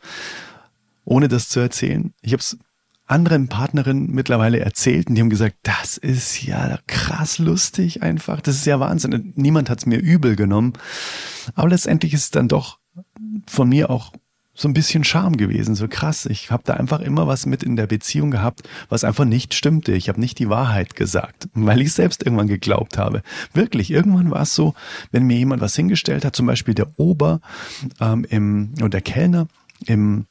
ohne 1.04 1.28
das 1.28 1.50
zu 1.50 1.60
erzählen. 1.60 2.14
Ich 2.22 2.32
habe 2.32 2.42
es 2.42 2.58
anderen 3.06 3.48
Partnerinnen 3.50 4.12
mittlerweile 4.12 4.60
erzählt 4.60 5.08
und 5.08 5.16
die 5.16 5.22
haben 5.22 5.30
gesagt, 5.30 5.58
das 5.64 5.98
ist 5.98 6.44
ja 6.44 6.78
krass 6.88 7.40
lustig 7.40 8.02
einfach, 8.02 8.40
das 8.40 8.56
ist 8.56 8.66
ja 8.66 8.80
Wahnsinn. 8.80 9.34
Niemand 9.36 9.70
hat 9.70 9.80
es 9.80 9.86
mir 9.86 9.98
übel 9.98 10.36
genommen, 10.36 10.74
aber 11.56 11.70
letztendlich 11.70 12.14
ist 12.14 12.24
es 12.24 12.32
dann 12.32 12.48
doch 12.48 12.80
von 13.48 13.68
mir 13.68 13.90
auch 13.90 14.14
so 14.60 14.68
ein 14.68 14.74
bisschen 14.74 15.06
Charme 15.06 15.38
gewesen, 15.38 15.74
so 15.74 15.88
krass. 15.88 16.26
Ich 16.26 16.52
habe 16.52 16.64
da 16.66 16.74
einfach 16.74 17.00
immer 17.00 17.28
was 17.28 17.46
mit 17.46 17.64
in 17.64 17.78
der 17.78 17.88
Beziehung 17.88 18.30
gehabt, 18.30 18.68
was 18.90 19.06
einfach 19.06 19.24
nicht 19.24 19.54
stimmte. 19.54 19.94
Ich 19.94 20.10
habe 20.10 20.20
nicht 20.20 20.38
die 20.38 20.50
Wahrheit 20.50 20.98
gesagt, 20.98 21.48
weil 21.54 21.80
ich 21.80 21.94
selbst 21.94 22.24
irgendwann 22.24 22.48
geglaubt 22.48 22.98
habe. 22.98 23.24
Wirklich, 23.54 23.90
irgendwann 23.90 24.32
war 24.32 24.42
es 24.42 24.54
so, 24.54 24.74
wenn 25.12 25.24
mir 25.24 25.38
jemand 25.38 25.62
was 25.62 25.78
hingestellt 25.78 26.26
hat, 26.26 26.36
zum 26.36 26.46
Beispiel 26.46 26.74
der 26.74 27.00
Ober 27.00 27.40
ähm, 28.02 28.26
im, 28.30 28.74
oder 28.80 28.90
der 28.90 29.02
Kellner 29.02 29.48
im 29.86 30.26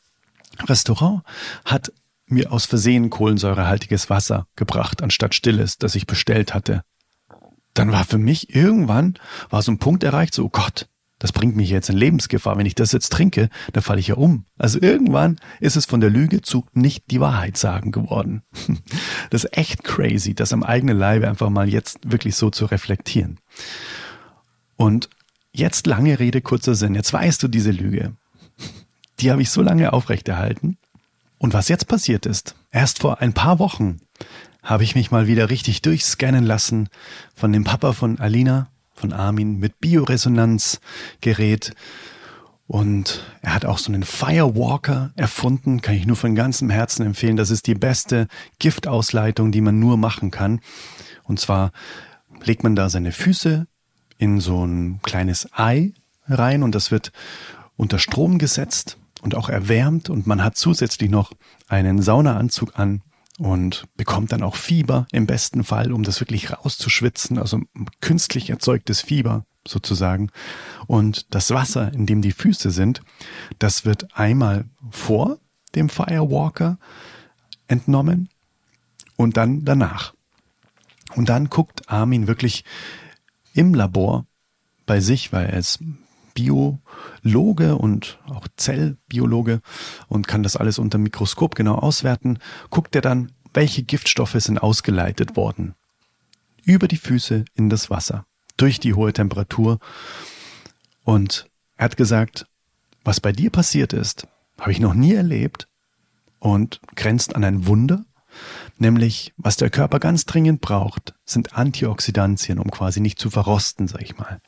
Restaurant 0.66 1.22
hat 1.64 1.90
mir 2.26 2.52
aus 2.52 2.66
Versehen 2.66 3.08
kohlensäurehaltiges 3.08 4.10
Wasser 4.10 4.46
gebracht, 4.56 5.02
anstatt 5.02 5.34
stilles, 5.34 5.78
das 5.78 5.94
ich 5.94 6.06
bestellt 6.06 6.52
hatte. 6.52 6.82
Dann 7.72 7.92
war 7.92 8.04
für 8.04 8.18
mich 8.18 8.54
irgendwann, 8.54 9.14
war 9.48 9.62
so 9.62 9.72
ein 9.72 9.78
Punkt 9.78 10.04
erreicht, 10.04 10.34
so, 10.34 10.44
oh 10.44 10.50
Gott, 10.50 10.86
das 11.18 11.32
bringt 11.32 11.56
mich 11.56 11.70
jetzt 11.70 11.90
in 11.90 11.96
Lebensgefahr. 11.96 12.56
Wenn 12.56 12.66
ich 12.66 12.76
das 12.76 12.92
jetzt 12.92 13.12
trinke, 13.12 13.48
dann 13.72 13.82
falle 13.82 14.00
ich 14.00 14.08
ja 14.08 14.14
um. 14.14 14.44
Also 14.56 14.80
irgendwann 14.80 15.38
ist 15.60 15.76
es 15.76 15.84
von 15.84 16.00
der 16.00 16.10
Lüge 16.10 16.42
zu 16.42 16.64
nicht 16.74 17.10
die 17.10 17.20
Wahrheit 17.20 17.56
sagen 17.56 17.90
geworden. 17.92 18.42
Das 19.30 19.44
ist 19.44 19.58
echt 19.58 19.84
crazy, 19.84 20.34
das 20.34 20.54
am 20.54 20.62
eigenen 20.62 20.98
Leibe 20.98 21.28
einfach 21.28 21.50
mal 21.50 21.68
jetzt 21.68 21.98
wirklich 22.10 22.34
so 22.34 22.48
zu 22.48 22.64
reflektieren. 22.64 23.38
Und 24.76 25.10
jetzt 25.52 25.86
lange 25.86 26.18
Rede, 26.18 26.40
kurzer 26.40 26.74
Sinn. 26.74 26.94
Jetzt 26.94 27.12
weißt 27.12 27.42
du 27.42 27.48
diese 27.48 27.72
Lüge. 27.72 28.14
Die 29.20 29.30
habe 29.30 29.42
ich 29.42 29.50
so 29.50 29.60
lange 29.60 29.92
aufrechterhalten. 29.92 30.78
Und 31.36 31.52
was 31.52 31.68
jetzt 31.68 31.88
passiert 31.88 32.24
ist, 32.24 32.54
erst 32.70 33.00
vor 33.00 33.20
ein 33.20 33.34
paar 33.34 33.58
Wochen 33.58 33.98
habe 34.62 34.84
ich 34.84 34.94
mich 34.94 35.10
mal 35.10 35.26
wieder 35.26 35.50
richtig 35.50 35.82
durchscannen 35.82 36.44
lassen 36.44 36.88
von 37.34 37.52
dem 37.52 37.64
Papa 37.64 37.92
von 37.92 38.18
Alina 38.18 38.70
von 38.98 39.12
Armin 39.12 39.58
mit 39.58 39.80
Bioresonanzgerät. 39.80 41.72
Und 42.66 43.22
er 43.40 43.54
hat 43.54 43.64
auch 43.64 43.78
so 43.78 43.90
einen 43.90 44.02
Firewalker 44.02 45.12
erfunden, 45.16 45.80
kann 45.80 45.94
ich 45.94 46.06
nur 46.06 46.16
von 46.16 46.34
ganzem 46.34 46.68
Herzen 46.68 47.06
empfehlen. 47.06 47.36
Das 47.36 47.50
ist 47.50 47.66
die 47.66 47.74
beste 47.74 48.28
Giftausleitung, 48.58 49.52
die 49.52 49.62
man 49.62 49.78
nur 49.78 49.96
machen 49.96 50.30
kann. 50.30 50.60
Und 51.24 51.40
zwar 51.40 51.72
legt 52.44 52.62
man 52.62 52.76
da 52.76 52.90
seine 52.90 53.12
Füße 53.12 53.66
in 54.18 54.40
so 54.40 54.66
ein 54.66 55.00
kleines 55.02 55.48
Ei 55.52 55.92
rein 56.26 56.62
und 56.62 56.74
das 56.74 56.90
wird 56.90 57.12
unter 57.76 57.98
Strom 57.98 58.38
gesetzt 58.38 58.98
und 59.22 59.34
auch 59.34 59.48
erwärmt 59.48 60.10
und 60.10 60.26
man 60.26 60.44
hat 60.44 60.56
zusätzlich 60.56 61.10
noch 61.10 61.32
einen 61.68 62.02
Saunaanzug 62.02 62.78
an 62.78 63.02
und 63.38 63.86
bekommt 63.96 64.32
dann 64.32 64.42
auch 64.42 64.56
Fieber 64.56 65.06
im 65.12 65.26
besten 65.26 65.64
Fall, 65.64 65.92
um 65.92 66.02
das 66.02 66.20
wirklich 66.20 66.52
rauszuschwitzen, 66.52 67.38
also 67.38 67.60
künstlich 68.00 68.50
erzeugtes 68.50 69.00
Fieber 69.00 69.46
sozusagen. 69.66 70.30
Und 70.86 71.32
das 71.34 71.50
Wasser, 71.50 71.92
in 71.92 72.06
dem 72.06 72.22
die 72.22 72.32
Füße 72.32 72.70
sind, 72.70 73.02
das 73.58 73.84
wird 73.84 74.16
einmal 74.16 74.64
vor 74.90 75.38
dem 75.74 75.88
Firewalker 75.88 76.78
entnommen 77.68 78.28
und 79.16 79.36
dann 79.36 79.64
danach. 79.64 80.14
Und 81.14 81.28
dann 81.28 81.48
guckt 81.48 81.88
Armin 81.90 82.26
wirklich 82.26 82.64
im 83.54 83.74
Labor 83.74 84.26
bei 84.86 85.00
sich, 85.00 85.32
weil 85.32 85.46
er 85.46 85.58
ist 85.58 85.80
Biologe 86.38 87.76
und 87.76 88.18
auch 88.26 88.46
Zellbiologe 88.56 89.60
und 90.06 90.28
kann 90.28 90.42
das 90.42 90.56
alles 90.56 90.78
unter 90.78 90.98
Mikroskop 90.98 91.54
genau 91.54 91.74
auswerten, 91.74 92.38
guckt 92.70 92.94
er 92.94 93.02
dann, 93.02 93.32
welche 93.54 93.82
Giftstoffe 93.82 94.36
sind 94.38 94.58
ausgeleitet 94.58 95.36
worden. 95.36 95.74
Über 96.64 96.86
die 96.86 96.96
Füße 96.96 97.44
in 97.54 97.70
das 97.70 97.90
Wasser, 97.90 98.24
durch 98.56 98.78
die 98.78 98.94
hohe 98.94 99.12
Temperatur. 99.12 99.78
Und 101.04 101.48
er 101.76 101.86
hat 101.86 101.96
gesagt, 101.96 102.46
was 103.04 103.20
bei 103.20 103.32
dir 103.32 103.50
passiert 103.50 103.92
ist, 103.92 104.28
habe 104.60 104.72
ich 104.72 104.80
noch 104.80 104.94
nie 104.94 105.14
erlebt 105.14 105.66
und 106.38 106.80
grenzt 106.94 107.34
an 107.34 107.44
ein 107.44 107.66
Wunder. 107.66 108.04
Nämlich, 108.76 109.32
was 109.36 109.56
der 109.56 109.70
Körper 109.70 109.98
ganz 109.98 110.24
dringend 110.24 110.60
braucht, 110.60 111.14
sind 111.24 111.56
Antioxidantien, 111.56 112.58
um 112.58 112.70
quasi 112.70 113.00
nicht 113.00 113.18
zu 113.18 113.30
verrosten, 113.30 113.88
sag 113.88 114.02
ich 114.02 114.18
mal. 114.18 114.40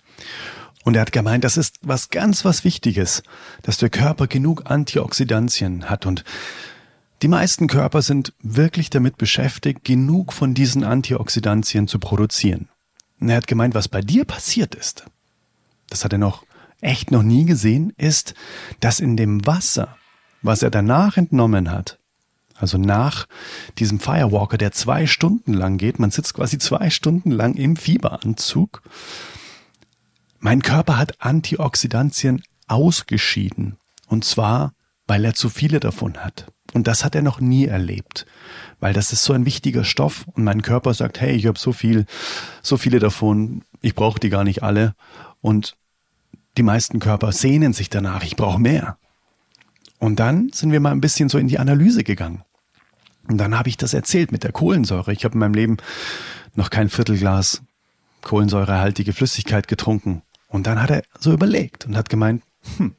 Und 0.85 0.95
er 0.95 1.03
hat 1.03 1.13
gemeint, 1.13 1.45
das 1.45 1.57
ist 1.57 1.77
was 1.83 2.09
ganz 2.09 2.45
was 2.45 2.65
Wichtiges, 2.65 3.23
dass 3.63 3.77
der 3.77 3.91
Körper 3.91 4.27
genug 4.27 4.71
Antioxidantien 4.71 5.91
hat 5.91 6.07
und 6.07 6.25
Die 7.23 7.29
meisten 7.29 7.67
Körper 7.67 8.01
sind 8.01 8.33
wirklich 8.41 8.89
damit 8.89 9.19
beschäftigt, 9.19 9.85
genug 9.85 10.33
von 10.33 10.55
diesen 10.55 10.85
Antioxidantien 10.85 11.87
zu 11.87 11.99
produzieren. 11.99 12.71
Und 13.21 13.29
er 13.29 13.37
hat 13.37 13.47
gemeint, 13.47 13.75
was 13.75 13.89
bei 13.89 14.01
dir 14.01 14.25
passiert 14.25 14.75
ist, 14.75 15.05
das 15.91 16.03
hat 16.03 16.13
er 16.13 16.19
noch 16.19 16.47
echt 16.81 17.11
noch 17.11 17.23
nie 17.23 17.45
gesehen, 17.45 17.93
ist, 17.99 18.33
dass 18.81 19.01
in 19.01 19.19
dem 19.19 19.47
Wasser, 19.47 19.99
was 20.41 20.63
er 20.63 20.71
danach 20.71 21.19
entnommen 21.19 21.71
hat, 21.71 21.99
also 22.55 22.79
nach 22.79 23.27
diesem 23.79 24.01
Firewalker, 24.01 24.57
der 24.57 24.73
zwei 24.73 25.07
Stunden 25.07 25.53
lang 25.53 25.77
geht, 25.77 25.99
man 25.99 26.11
sitzt 26.11 26.35
quasi 26.35 26.57
zwei 26.59 26.89
Stunden 26.89 27.31
lang 27.31 27.55
im 27.55 27.77
Fieberanzug, 27.77 28.83
mein 30.41 30.63
Körper 30.63 30.97
hat 30.97 31.21
Antioxidantien 31.21 32.43
ausgeschieden. 32.67 33.77
Und 34.09 34.25
zwar, 34.25 34.73
weil 35.07 35.25
er 35.25 35.35
zu 35.35 35.49
viele 35.49 35.81
davon 35.81 36.19
hat. 36.19 36.51
Und 36.73 36.87
das 36.87 37.05
hat 37.05 37.15
er 37.15 37.23
noch 37.23 37.41
nie 37.41 37.67
erlebt, 37.67 38.27
weil 38.79 38.93
das 38.93 39.13
ist 39.13 39.25
so 39.25 39.33
ein 39.33 39.45
wichtiger 39.45 39.85
Stoff 39.85 40.27
und 40.29 40.45
mein 40.45 40.63
Körper 40.63 40.95
sagt, 40.95 41.21
hey, 41.21 41.35
ich 41.35 41.47
habe 41.47 41.59
so 41.59 41.73
viel, 41.73 42.07
so 42.63 42.77
viele 42.77 43.01
davon, 43.01 43.63
ich 43.81 43.95
brauche 43.95 44.21
die 44.21 44.31
gar 44.31 44.45
nicht 44.45 44.63
alle 44.63 44.95
und 45.41 45.77
die 46.57 46.63
meisten 46.63 47.01
Körper 47.01 47.33
sehnen 47.33 47.73
sich 47.73 47.91
danach, 47.91 48.23
ich 48.23 48.37
brauche 48.37 48.61
mehr. 48.61 48.99
Und 49.99 50.21
dann 50.21 50.51
sind 50.53 50.73
wir 50.73 50.81
mal 50.81 50.93
ein 50.93 51.01
bisschen 51.01 51.29
so 51.29 51.39
in 51.39 51.49
die 51.49 51.59
Analyse 51.59 52.05
gegangen. 52.05 52.45
Und 53.29 53.39
dann 53.39 53.59
habe 53.59 53.69
ich 53.69 53.77
das 53.77 53.95
erzählt 53.95 54.33
mit 54.33 54.45
der 54.45 54.53
Kohlensäure. 54.53 55.13
Ich 55.13 55.25
habe 55.25 55.35
in 55.35 55.41
meinem 55.41 55.55
Leben 55.55 55.77
noch 56.55 56.71
kein 56.71 56.89
Viertelglas 56.89 57.63
kohlensäurehaltige 58.23 59.13
Flüssigkeit 59.13 59.69
getrunken. 59.69 60.23
Und 60.51 60.67
dann 60.67 60.83
hat 60.83 60.91
er 60.91 61.03
so 61.19 61.33
überlegt 61.33 61.87
und 61.87 61.97
hat 61.97 62.09
gemeint, 62.09 62.43
hm, 62.77 62.95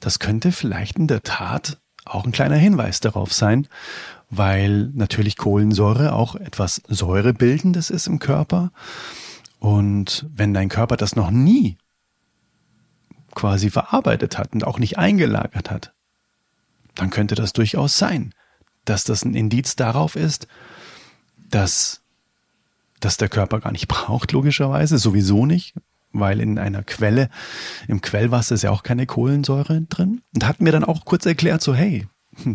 das 0.00 0.18
könnte 0.18 0.52
vielleicht 0.52 0.98
in 0.98 1.06
der 1.06 1.22
Tat 1.22 1.78
auch 2.04 2.26
ein 2.26 2.32
kleiner 2.32 2.56
Hinweis 2.56 3.00
darauf 3.00 3.32
sein, 3.32 3.68
weil 4.28 4.90
natürlich 4.92 5.36
Kohlensäure 5.36 6.12
auch 6.12 6.34
etwas 6.34 6.82
Säurebildendes 6.88 7.90
ist 7.90 8.08
im 8.08 8.18
Körper. 8.18 8.72
Und 9.60 10.26
wenn 10.34 10.52
dein 10.52 10.68
Körper 10.68 10.96
das 10.96 11.16
noch 11.16 11.30
nie 11.30 11.78
quasi 13.34 13.70
verarbeitet 13.70 14.36
hat 14.36 14.52
und 14.52 14.66
auch 14.66 14.78
nicht 14.78 14.98
eingelagert 14.98 15.70
hat, 15.70 15.94
dann 16.96 17.10
könnte 17.10 17.36
das 17.36 17.52
durchaus 17.52 17.96
sein, 17.96 18.34
dass 18.84 19.04
das 19.04 19.24
ein 19.24 19.34
Indiz 19.34 19.76
darauf 19.76 20.16
ist, 20.16 20.48
dass, 21.50 22.02
dass 23.00 23.16
der 23.16 23.28
Körper 23.28 23.60
gar 23.60 23.72
nicht 23.72 23.88
braucht, 23.88 24.32
logischerweise, 24.32 24.98
sowieso 24.98 25.46
nicht, 25.46 25.74
weil 26.14 26.40
in 26.40 26.58
einer 26.58 26.82
Quelle, 26.82 27.28
im 27.88 28.00
Quellwasser 28.00 28.54
ist 28.54 28.62
ja 28.62 28.70
auch 28.70 28.82
keine 28.82 29.06
Kohlensäure 29.06 29.82
drin. 29.82 30.22
Und 30.34 30.46
hat 30.46 30.60
mir 30.60 30.72
dann 30.72 30.84
auch 30.84 31.04
kurz 31.04 31.26
erklärt, 31.26 31.62
so 31.62 31.74
hey, 31.74 32.06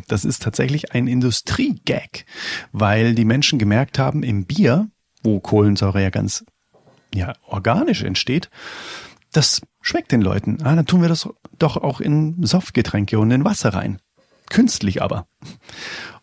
das 0.07 0.25
ist 0.25 0.41
tatsächlich 0.41 0.93
ein 0.93 1.07
Industriegag, 1.07 2.25
weil 2.71 3.15
die 3.15 3.25
Menschen 3.25 3.59
gemerkt 3.59 3.99
haben, 3.99 4.23
im 4.23 4.45
Bier, 4.45 4.89
wo 5.23 5.39
Kohlensäure 5.39 6.01
ja 6.01 6.09
ganz 6.09 6.45
ja, 7.13 7.33
organisch 7.45 8.03
entsteht, 8.03 8.49
das 9.31 9.61
schmeckt 9.81 10.11
den 10.11 10.21
Leuten. 10.21 10.59
Ah, 10.63 10.75
dann 10.75 10.85
tun 10.85 11.01
wir 11.01 11.09
das 11.09 11.29
doch 11.57 11.77
auch 11.77 12.01
in 12.01 12.43
Softgetränke 12.43 13.19
und 13.19 13.31
in 13.31 13.45
Wasser 13.45 13.73
rein. 13.73 13.99
Künstlich 14.49 15.01
aber. 15.01 15.27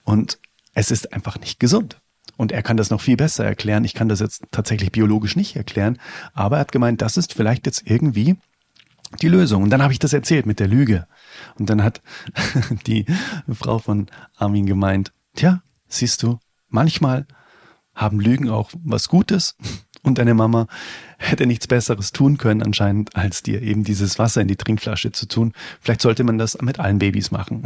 Und 0.04 0.38
es 0.74 0.90
ist 0.90 1.12
einfach 1.12 1.38
nicht 1.38 1.60
gesund. 1.60 2.00
Und 2.36 2.52
er 2.52 2.62
kann 2.62 2.76
das 2.76 2.90
noch 2.90 3.00
viel 3.00 3.16
besser 3.16 3.44
erklären. 3.44 3.84
Ich 3.84 3.94
kann 3.94 4.08
das 4.08 4.20
jetzt 4.20 4.44
tatsächlich 4.50 4.92
biologisch 4.92 5.36
nicht 5.36 5.56
erklären. 5.56 5.98
Aber 6.34 6.56
er 6.56 6.60
hat 6.60 6.72
gemeint, 6.72 7.02
das 7.02 7.16
ist 7.16 7.32
vielleicht 7.32 7.66
jetzt 7.66 7.82
irgendwie 7.86 8.36
die 9.22 9.28
Lösung. 9.28 9.62
Und 9.62 9.70
dann 9.70 9.82
habe 9.82 9.92
ich 9.92 9.98
das 9.98 10.12
erzählt 10.12 10.46
mit 10.46 10.60
der 10.60 10.68
Lüge. 10.68 11.06
Und 11.58 11.70
dann 11.70 11.82
hat 11.82 12.02
die 12.86 13.06
Frau 13.52 13.78
von 13.78 14.08
Armin 14.36 14.66
gemeint, 14.66 15.12
tja, 15.34 15.62
siehst 15.88 16.22
du, 16.22 16.38
manchmal 16.68 17.26
haben 17.94 18.20
Lügen 18.20 18.50
auch 18.50 18.70
was 18.84 19.08
Gutes 19.08 19.56
und 20.06 20.18
deine 20.18 20.34
Mama 20.34 20.68
hätte 21.18 21.46
nichts 21.46 21.66
Besseres 21.66 22.12
tun 22.12 22.38
können 22.38 22.62
anscheinend, 22.62 23.16
als 23.16 23.42
dir 23.42 23.60
eben 23.60 23.82
dieses 23.82 24.18
Wasser 24.18 24.40
in 24.40 24.48
die 24.48 24.56
Trinkflasche 24.56 25.10
zu 25.12 25.26
tun. 25.26 25.52
Vielleicht 25.80 26.00
sollte 26.00 26.22
man 26.24 26.38
das 26.38 26.60
mit 26.62 26.78
allen 26.78 26.98
Babys 26.98 27.32
machen. 27.32 27.64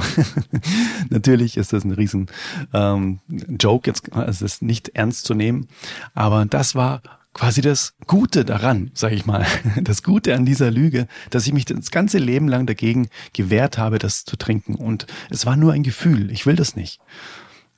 Natürlich 1.10 1.56
ist 1.56 1.72
das 1.72 1.84
ein 1.84 1.92
riesen 1.92 2.28
ähm, 2.72 3.20
Joke, 3.28 3.88
jetzt 3.88 4.12
also 4.12 4.44
es 4.44 4.54
ist 4.54 4.62
nicht 4.62 4.90
ernst 4.90 5.26
zu 5.26 5.34
nehmen, 5.34 5.68
aber 6.14 6.46
das 6.46 6.74
war 6.74 7.02
quasi 7.34 7.60
das 7.60 7.94
Gute 8.06 8.44
daran, 8.44 8.90
sage 8.94 9.14
ich 9.14 9.26
mal, 9.26 9.46
das 9.82 10.02
Gute 10.02 10.34
an 10.34 10.46
dieser 10.46 10.70
Lüge, 10.70 11.06
dass 11.28 11.46
ich 11.46 11.52
mich 11.52 11.66
das 11.66 11.90
ganze 11.90 12.18
Leben 12.18 12.48
lang 12.48 12.66
dagegen 12.66 13.08
gewehrt 13.34 13.76
habe, 13.76 13.98
das 13.98 14.24
zu 14.24 14.36
trinken. 14.36 14.74
Und 14.74 15.06
es 15.28 15.44
war 15.44 15.56
nur 15.56 15.72
ein 15.72 15.82
Gefühl, 15.82 16.30
ich 16.30 16.46
will 16.46 16.56
das 16.56 16.74
nicht. 16.74 17.00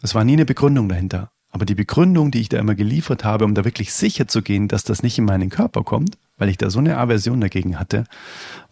Es 0.02 0.14
war 0.14 0.24
nie 0.24 0.34
eine 0.34 0.46
Begründung 0.46 0.88
dahinter. 0.88 1.32
Aber 1.52 1.66
die 1.66 1.74
Begründung, 1.74 2.30
die 2.30 2.40
ich 2.40 2.48
da 2.48 2.58
immer 2.58 2.74
geliefert 2.74 3.24
habe, 3.24 3.44
um 3.44 3.54
da 3.54 3.64
wirklich 3.64 3.92
sicher 3.92 4.26
zu 4.26 4.42
gehen, 4.42 4.68
dass 4.68 4.84
das 4.84 5.02
nicht 5.02 5.18
in 5.18 5.26
meinen 5.26 5.50
Körper 5.50 5.84
kommt, 5.84 6.16
weil 6.38 6.48
ich 6.48 6.56
da 6.56 6.70
so 6.70 6.78
eine 6.78 6.96
Aversion 6.96 7.40
dagegen 7.40 7.78
hatte, 7.78 8.04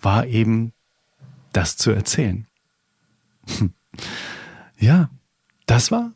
war 0.01 0.27
eben 0.27 0.73
das 1.53 1.77
zu 1.77 1.91
erzählen. 1.91 2.47
ja, 4.79 5.11
das 5.67 5.91
war 5.93 6.13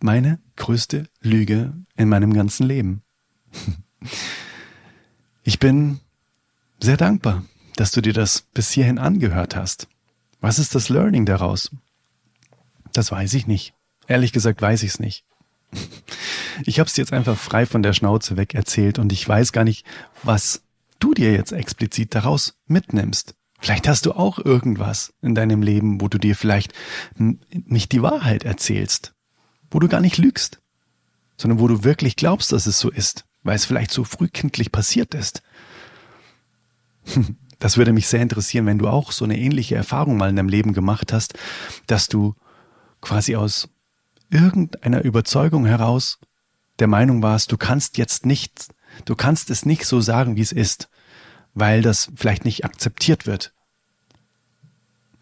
meine 0.00 0.38
größte 0.56 1.08
Lüge 1.20 1.74
in 1.96 2.08
meinem 2.08 2.32
ganzen 2.32 2.64
Leben. 2.64 3.02
ich 5.42 5.58
bin 5.58 5.98
sehr 6.78 6.96
dankbar, 6.96 7.44
dass 7.74 7.90
du 7.90 8.00
dir 8.00 8.12
das 8.12 8.42
bis 8.54 8.70
hierhin 8.70 8.98
angehört 8.98 9.56
hast. 9.56 9.88
Was 10.40 10.60
ist 10.60 10.76
das 10.76 10.88
Learning 10.88 11.26
daraus? 11.26 11.70
Das 12.92 13.10
weiß 13.10 13.34
ich 13.34 13.48
nicht. 13.48 13.74
Ehrlich 14.06 14.32
gesagt 14.32 14.62
weiß 14.62 14.84
ich 14.84 14.90
es 14.90 15.00
nicht. 15.00 15.24
Ich 16.64 16.78
habe 16.78 16.88
es 16.88 16.96
jetzt 16.96 17.12
einfach 17.12 17.36
frei 17.36 17.66
von 17.66 17.82
der 17.82 17.92
Schnauze 17.92 18.36
weg 18.36 18.54
erzählt 18.54 18.98
und 18.98 19.12
ich 19.12 19.28
weiß 19.28 19.52
gar 19.52 19.64
nicht, 19.64 19.84
was 20.22 20.62
du 20.98 21.14
dir 21.14 21.32
jetzt 21.32 21.52
explizit 21.52 22.14
daraus 22.14 22.56
mitnimmst. 22.66 23.34
Vielleicht 23.58 23.88
hast 23.88 24.06
du 24.06 24.12
auch 24.12 24.38
irgendwas 24.38 25.14
in 25.22 25.34
deinem 25.34 25.62
Leben, 25.62 26.00
wo 26.00 26.08
du 26.08 26.18
dir 26.18 26.36
vielleicht 26.36 26.72
nicht 27.16 27.92
die 27.92 28.02
Wahrheit 28.02 28.44
erzählst, 28.44 29.14
wo 29.70 29.78
du 29.78 29.88
gar 29.88 30.00
nicht 30.00 30.18
lügst, 30.18 30.60
sondern 31.36 31.58
wo 31.58 31.68
du 31.68 31.82
wirklich 31.82 32.16
glaubst, 32.16 32.52
dass 32.52 32.66
es 32.66 32.78
so 32.78 32.90
ist, 32.90 33.24
weil 33.42 33.56
es 33.56 33.64
vielleicht 33.64 33.90
so 33.90 34.04
frühkindlich 34.04 34.72
passiert 34.72 35.14
ist. 35.14 35.42
Das 37.60 37.78
würde 37.78 37.94
mich 37.94 38.08
sehr 38.08 38.20
interessieren, 38.20 38.66
wenn 38.66 38.78
du 38.78 38.88
auch 38.88 39.10
so 39.10 39.24
eine 39.24 39.38
ähnliche 39.38 39.74
Erfahrung 39.74 40.18
mal 40.18 40.28
in 40.28 40.36
deinem 40.36 40.50
Leben 40.50 40.74
gemacht 40.74 41.14
hast, 41.14 41.32
dass 41.86 42.08
du 42.08 42.34
quasi 43.00 43.36
aus 43.36 43.70
irgendeiner 44.34 45.04
Überzeugung 45.04 45.64
heraus 45.64 46.18
der 46.78 46.88
Meinung 46.88 47.22
warst, 47.22 47.52
du 47.52 47.56
kannst 47.56 47.98
jetzt 47.98 48.26
nicht, 48.26 48.66
du 49.04 49.14
kannst 49.14 49.50
es 49.50 49.64
nicht 49.64 49.86
so 49.86 50.00
sagen, 50.00 50.36
wie 50.36 50.40
es 50.40 50.52
ist, 50.52 50.88
weil 51.54 51.82
das 51.82 52.10
vielleicht 52.16 52.44
nicht 52.44 52.64
akzeptiert 52.64 53.26
wird. 53.26 53.52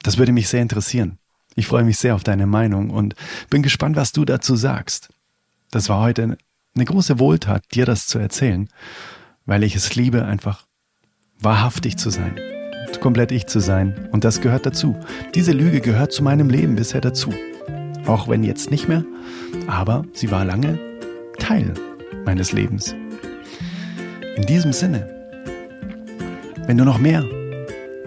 Das 0.03 0.18
würde 0.18 0.33
mich 0.33 0.48
sehr 0.48 0.62
interessieren. 0.62 1.18
Ich 1.55 1.66
freue 1.66 1.85
mich 1.85 1.98
sehr 1.98 2.14
auf 2.14 2.25
deine 2.25 2.46
Meinung 2.46 2.90
und 2.90 3.14
bin 3.51 3.62
gespannt, 3.62 3.96
was 3.96 4.12
du 4.12 4.25
dazu 4.25 4.57
sagst. 4.57 5.11
Das 5.70 5.90
war 5.90 6.01
heute 6.01 6.38
eine 6.75 6.85
große 6.85 7.18
Wohltat, 7.18 7.64
dir 7.75 7.85
das 7.85 8.07
zu 8.07 8.18
erzählen, 8.18 8.68
weil 9.44 9.62
ich 9.62 9.77
es 9.77 9.94
liebe, 9.94 10.25
einfach 10.25 10.66
wahrhaftig 11.38 11.98
zu 11.98 12.09
sein, 12.09 12.40
komplett 13.01 13.33
ich 13.33 13.46
zu 13.46 13.61
sein. 13.61 14.09
Und 14.12 14.25
das 14.25 14.40
gehört 14.40 14.64
dazu. 14.64 14.96
Diese 15.35 15.53
Lüge 15.53 15.83
gehört 15.83 16.12
zu 16.12 16.22
meinem 16.22 16.48
Leben 16.48 16.77
bisher 16.77 17.03
dazu. 17.03 17.35
Auch 18.07 18.29
wenn 18.29 18.43
jetzt 18.43 18.71
nicht 18.71 18.88
mehr, 18.88 19.05
aber 19.67 20.05
sie 20.12 20.31
war 20.31 20.45
lange 20.45 20.79
Teil 21.38 21.73
meines 22.25 22.53
Lebens. 22.53 22.95
In 24.37 24.47
diesem 24.47 24.73
Sinne, 24.73 25.09
wenn 26.67 26.79
du 26.79 26.85
noch 26.85 26.99
mehr 26.99 27.25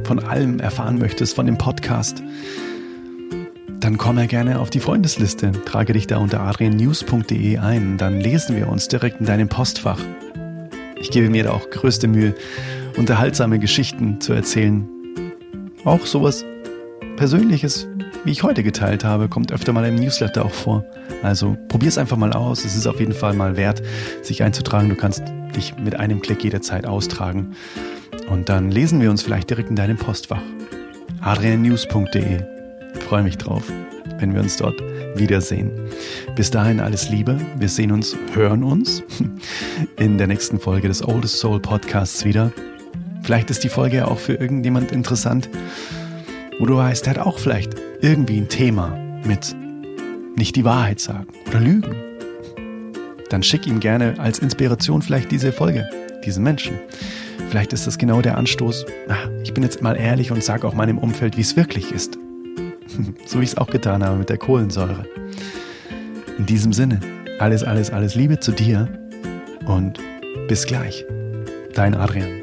von 0.04 0.20
allem 0.20 0.60
erfahren 0.60 0.98
möchtest, 0.98 1.36
von 1.36 1.46
dem 1.46 1.58
Podcast, 1.58 2.22
dann 3.80 3.98
komme 3.98 4.28
gerne 4.28 4.60
auf 4.60 4.70
die 4.70 4.80
Freundesliste, 4.80 5.52
trage 5.66 5.94
dich 5.94 6.08
da 6.08 6.18
unter 6.18 6.42
adriannews.de 6.42 7.58
ein, 7.58 7.98
dann 7.98 8.20
lesen 8.20 8.56
wir 8.56 8.68
uns 8.68 8.88
direkt 8.88 9.20
in 9.20 9.26
deinem 9.26 9.48
Postfach. 9.48 10.00
Ich 11.00 11.12
gebe 11.12 11.30
mir 11.30 11.44
da 11.44 11.52
auch 11.52 11.70
größte 11.70 12.08
Mühe, 12.08 12.34
unterhaltsame 12.98 13.60
Geschichten 13.60 14.20
zu 14.22 14.34
erzählen. 14.34 14.90
Auch 15.84 16.06
sowas 16.06 16.44
Persönliches 17.16 17.88
wie 18.26 18.32
ich 18.32 18.42
heute 18.42 18.64
geteilt 18.64 19.04
habe, 19.04 19.30
kommt 19.30 19.52
öfter 19.52 19.72
mal 19.72 19.86
im 19.86 19.96
Newsletter 19.96 20.44
auch 20.44 20.54
vor. 20.54 20.84
Also 21.22 21.56
probier 21.68 21.90
es 21.90 22.00
einfach 22.00 22.18
mal 22.18 22.34
aus. 22.34 22.66
Es 22.66 22.76
ist 22.76 22.88
auf 22.88 23.00
jeden 23.00 23.14
Fall 23.14 23.34
mal 23.34 23.56
wert, 23.56 23.84
sich 24.24 24.42
einzutragen. 24.42 24.90
Du 24.90 24.96
kannst 24.96 25.24
dich 25.56 25.78
mit 25.78 25.96
einem 25.96 26.22
Klick 26.22 26.44
jederzeit 26.44 26.88
austragen. 26.88 27.56
Und 28.30 28.50
dann 28.50 28.72
lesen 28.72 29.00
wir 29.00 29.12
uns 29.12 29.22
vielleicht 29.22 29.52
direkt 29.52 29.70
in 29.70 29.76
deinem 29.76 29.98
Postfach. 29.98 30.42
adriannews.de. 31.22 32.40
Freue 33.08 33.22
mich 33.22 33.38
drauf, 33.38 33.64
wenn 34.18 34.34
wir 34.34 34.42
uns 34.42 34.58
dort 34.58 34.82
wiedersehen. 35.16 35.72
Bis 36.36 36.50
dahin 36.50 36.80
alles 36.80 37.10
Liebe. 37.10 37.38
Wir 37.60 37.70
sehen 37.70 37.92
uns, 37.92 38.18
hören 38.34 38.64
uns 38.64 39.04
in 39.98 40.18
der 40.18 40.26
nächsten 40.26 40.60
Folge 40.60 40.88
des 40.88 41.08
Oldest 41.08 41.38
Soul 41.38 41.60
Podcasts 41.60 42.26
wieder. 42.26 42.52
Vielleicht 43.22 43.52
ist 43.52 43.64
die 43.64 43.70
Folge 43.70 43.98
ja 43.98 44.08
auch 44.08 44.20
für 44.20 44.34
irgendjemand 44.34 44.92
interessant, 44.92 45.50
wo 46.60 46.66
du 46.66 46.78
weißt, 46.78 47.06
der 47.06 47.16
hat 47.16 47.20
auch 47.20 47.40
vielleicht 47.40 47.76
irgendwie 48.02 48.38
ein 48.38 48.48
Thema 48.48 48.98
mit 49.26 49.56
nicht 50.36 50.56
die 50.56 50.66
Wahrheit 50.66 51.00
sagen 51.00 51.28
oder 51.48 51.60
lügen, 51.60 51.96
dann 53.30 53.44
schick 53.44 53.68
ihm 53.68 53.80
gerne 53.80 54.16
als 54.20 54.40
Inspiration 54.40 55.02
vielleicht 55.02 55.32
diese 55.32 55.52
Folge, 55.52 55.88
diesen 56.26 56.44
Menschen. 56.44 56.80
Vielleicht 57.50 57.74
ist 57.74 57.88
das 57.88 57.98
genau 57.98 58.22
der 58.22 58.38
Anstoß. 58.38 58.86
Ah, 59.08 59.30
ich 59.44 59.54
bin 59.54 59.64
jetzt 59.64 59.82
mal 59.82 59.96
ehrlich 59.96 60.32
und 60.32 60.44
sage 60.44 60.68
auch 60.68 60.74
meinem 60.74 60.98
Umfeld, 60.98 61.38
wie 61.38 61.42
es 61.42 61.56
wirklich 61.56 61.92
ist. 61.92 62.18
so 63.26 63.40
wie 63.40 63.44
ich 63.44 63.52
es 63.52 63.58
auch 63.58 63.68
getan 63.68 64.04
habe 64.04 64.18
mit 64.18 64.30
der 64.30 64.38
Kohlensäure. 64.38 65.06
In 66.38 66.46
diesem 66.46 66.74
Sinne, 66.74 67.00
alles, 67.40 67.64
alles, 67.64 67.92
alles 67.92 68.16
Liebe 68.16 68.40
zu 68.40 68.52
dir 68.52 68.88
und 69.66 70.00
bis 70.48 70.66
gleich. 70.66 71.06
Dein 71.74 71.96
Adrian. 71.96 72.42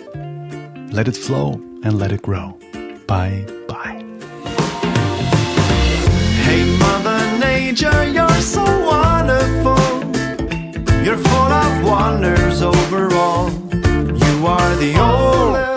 Let 0.90 1.08
it 1.08 1.16
flow 1.16 1.60
and 1.84 1.98
let 1.98 2.12
it 2.12 2.22
grow. 2.22 2.54
Bye. 3.06 3.46
Hey, 6.52 6.66
Mother 6.76 7.38
Nature, 7.38 8.04
you're 8.12 8.42
so 8.42 8.62
wonderful. 8.62 9.80
You're 11.02 11.16
full 11.16 11.52
of 11.64 11.82
wonders 11.82 12.60
overall. 12.60 13.50
You 13.50 14.46
are 14.46 14.76
the 14.76 14.98
only. 15.00 15.71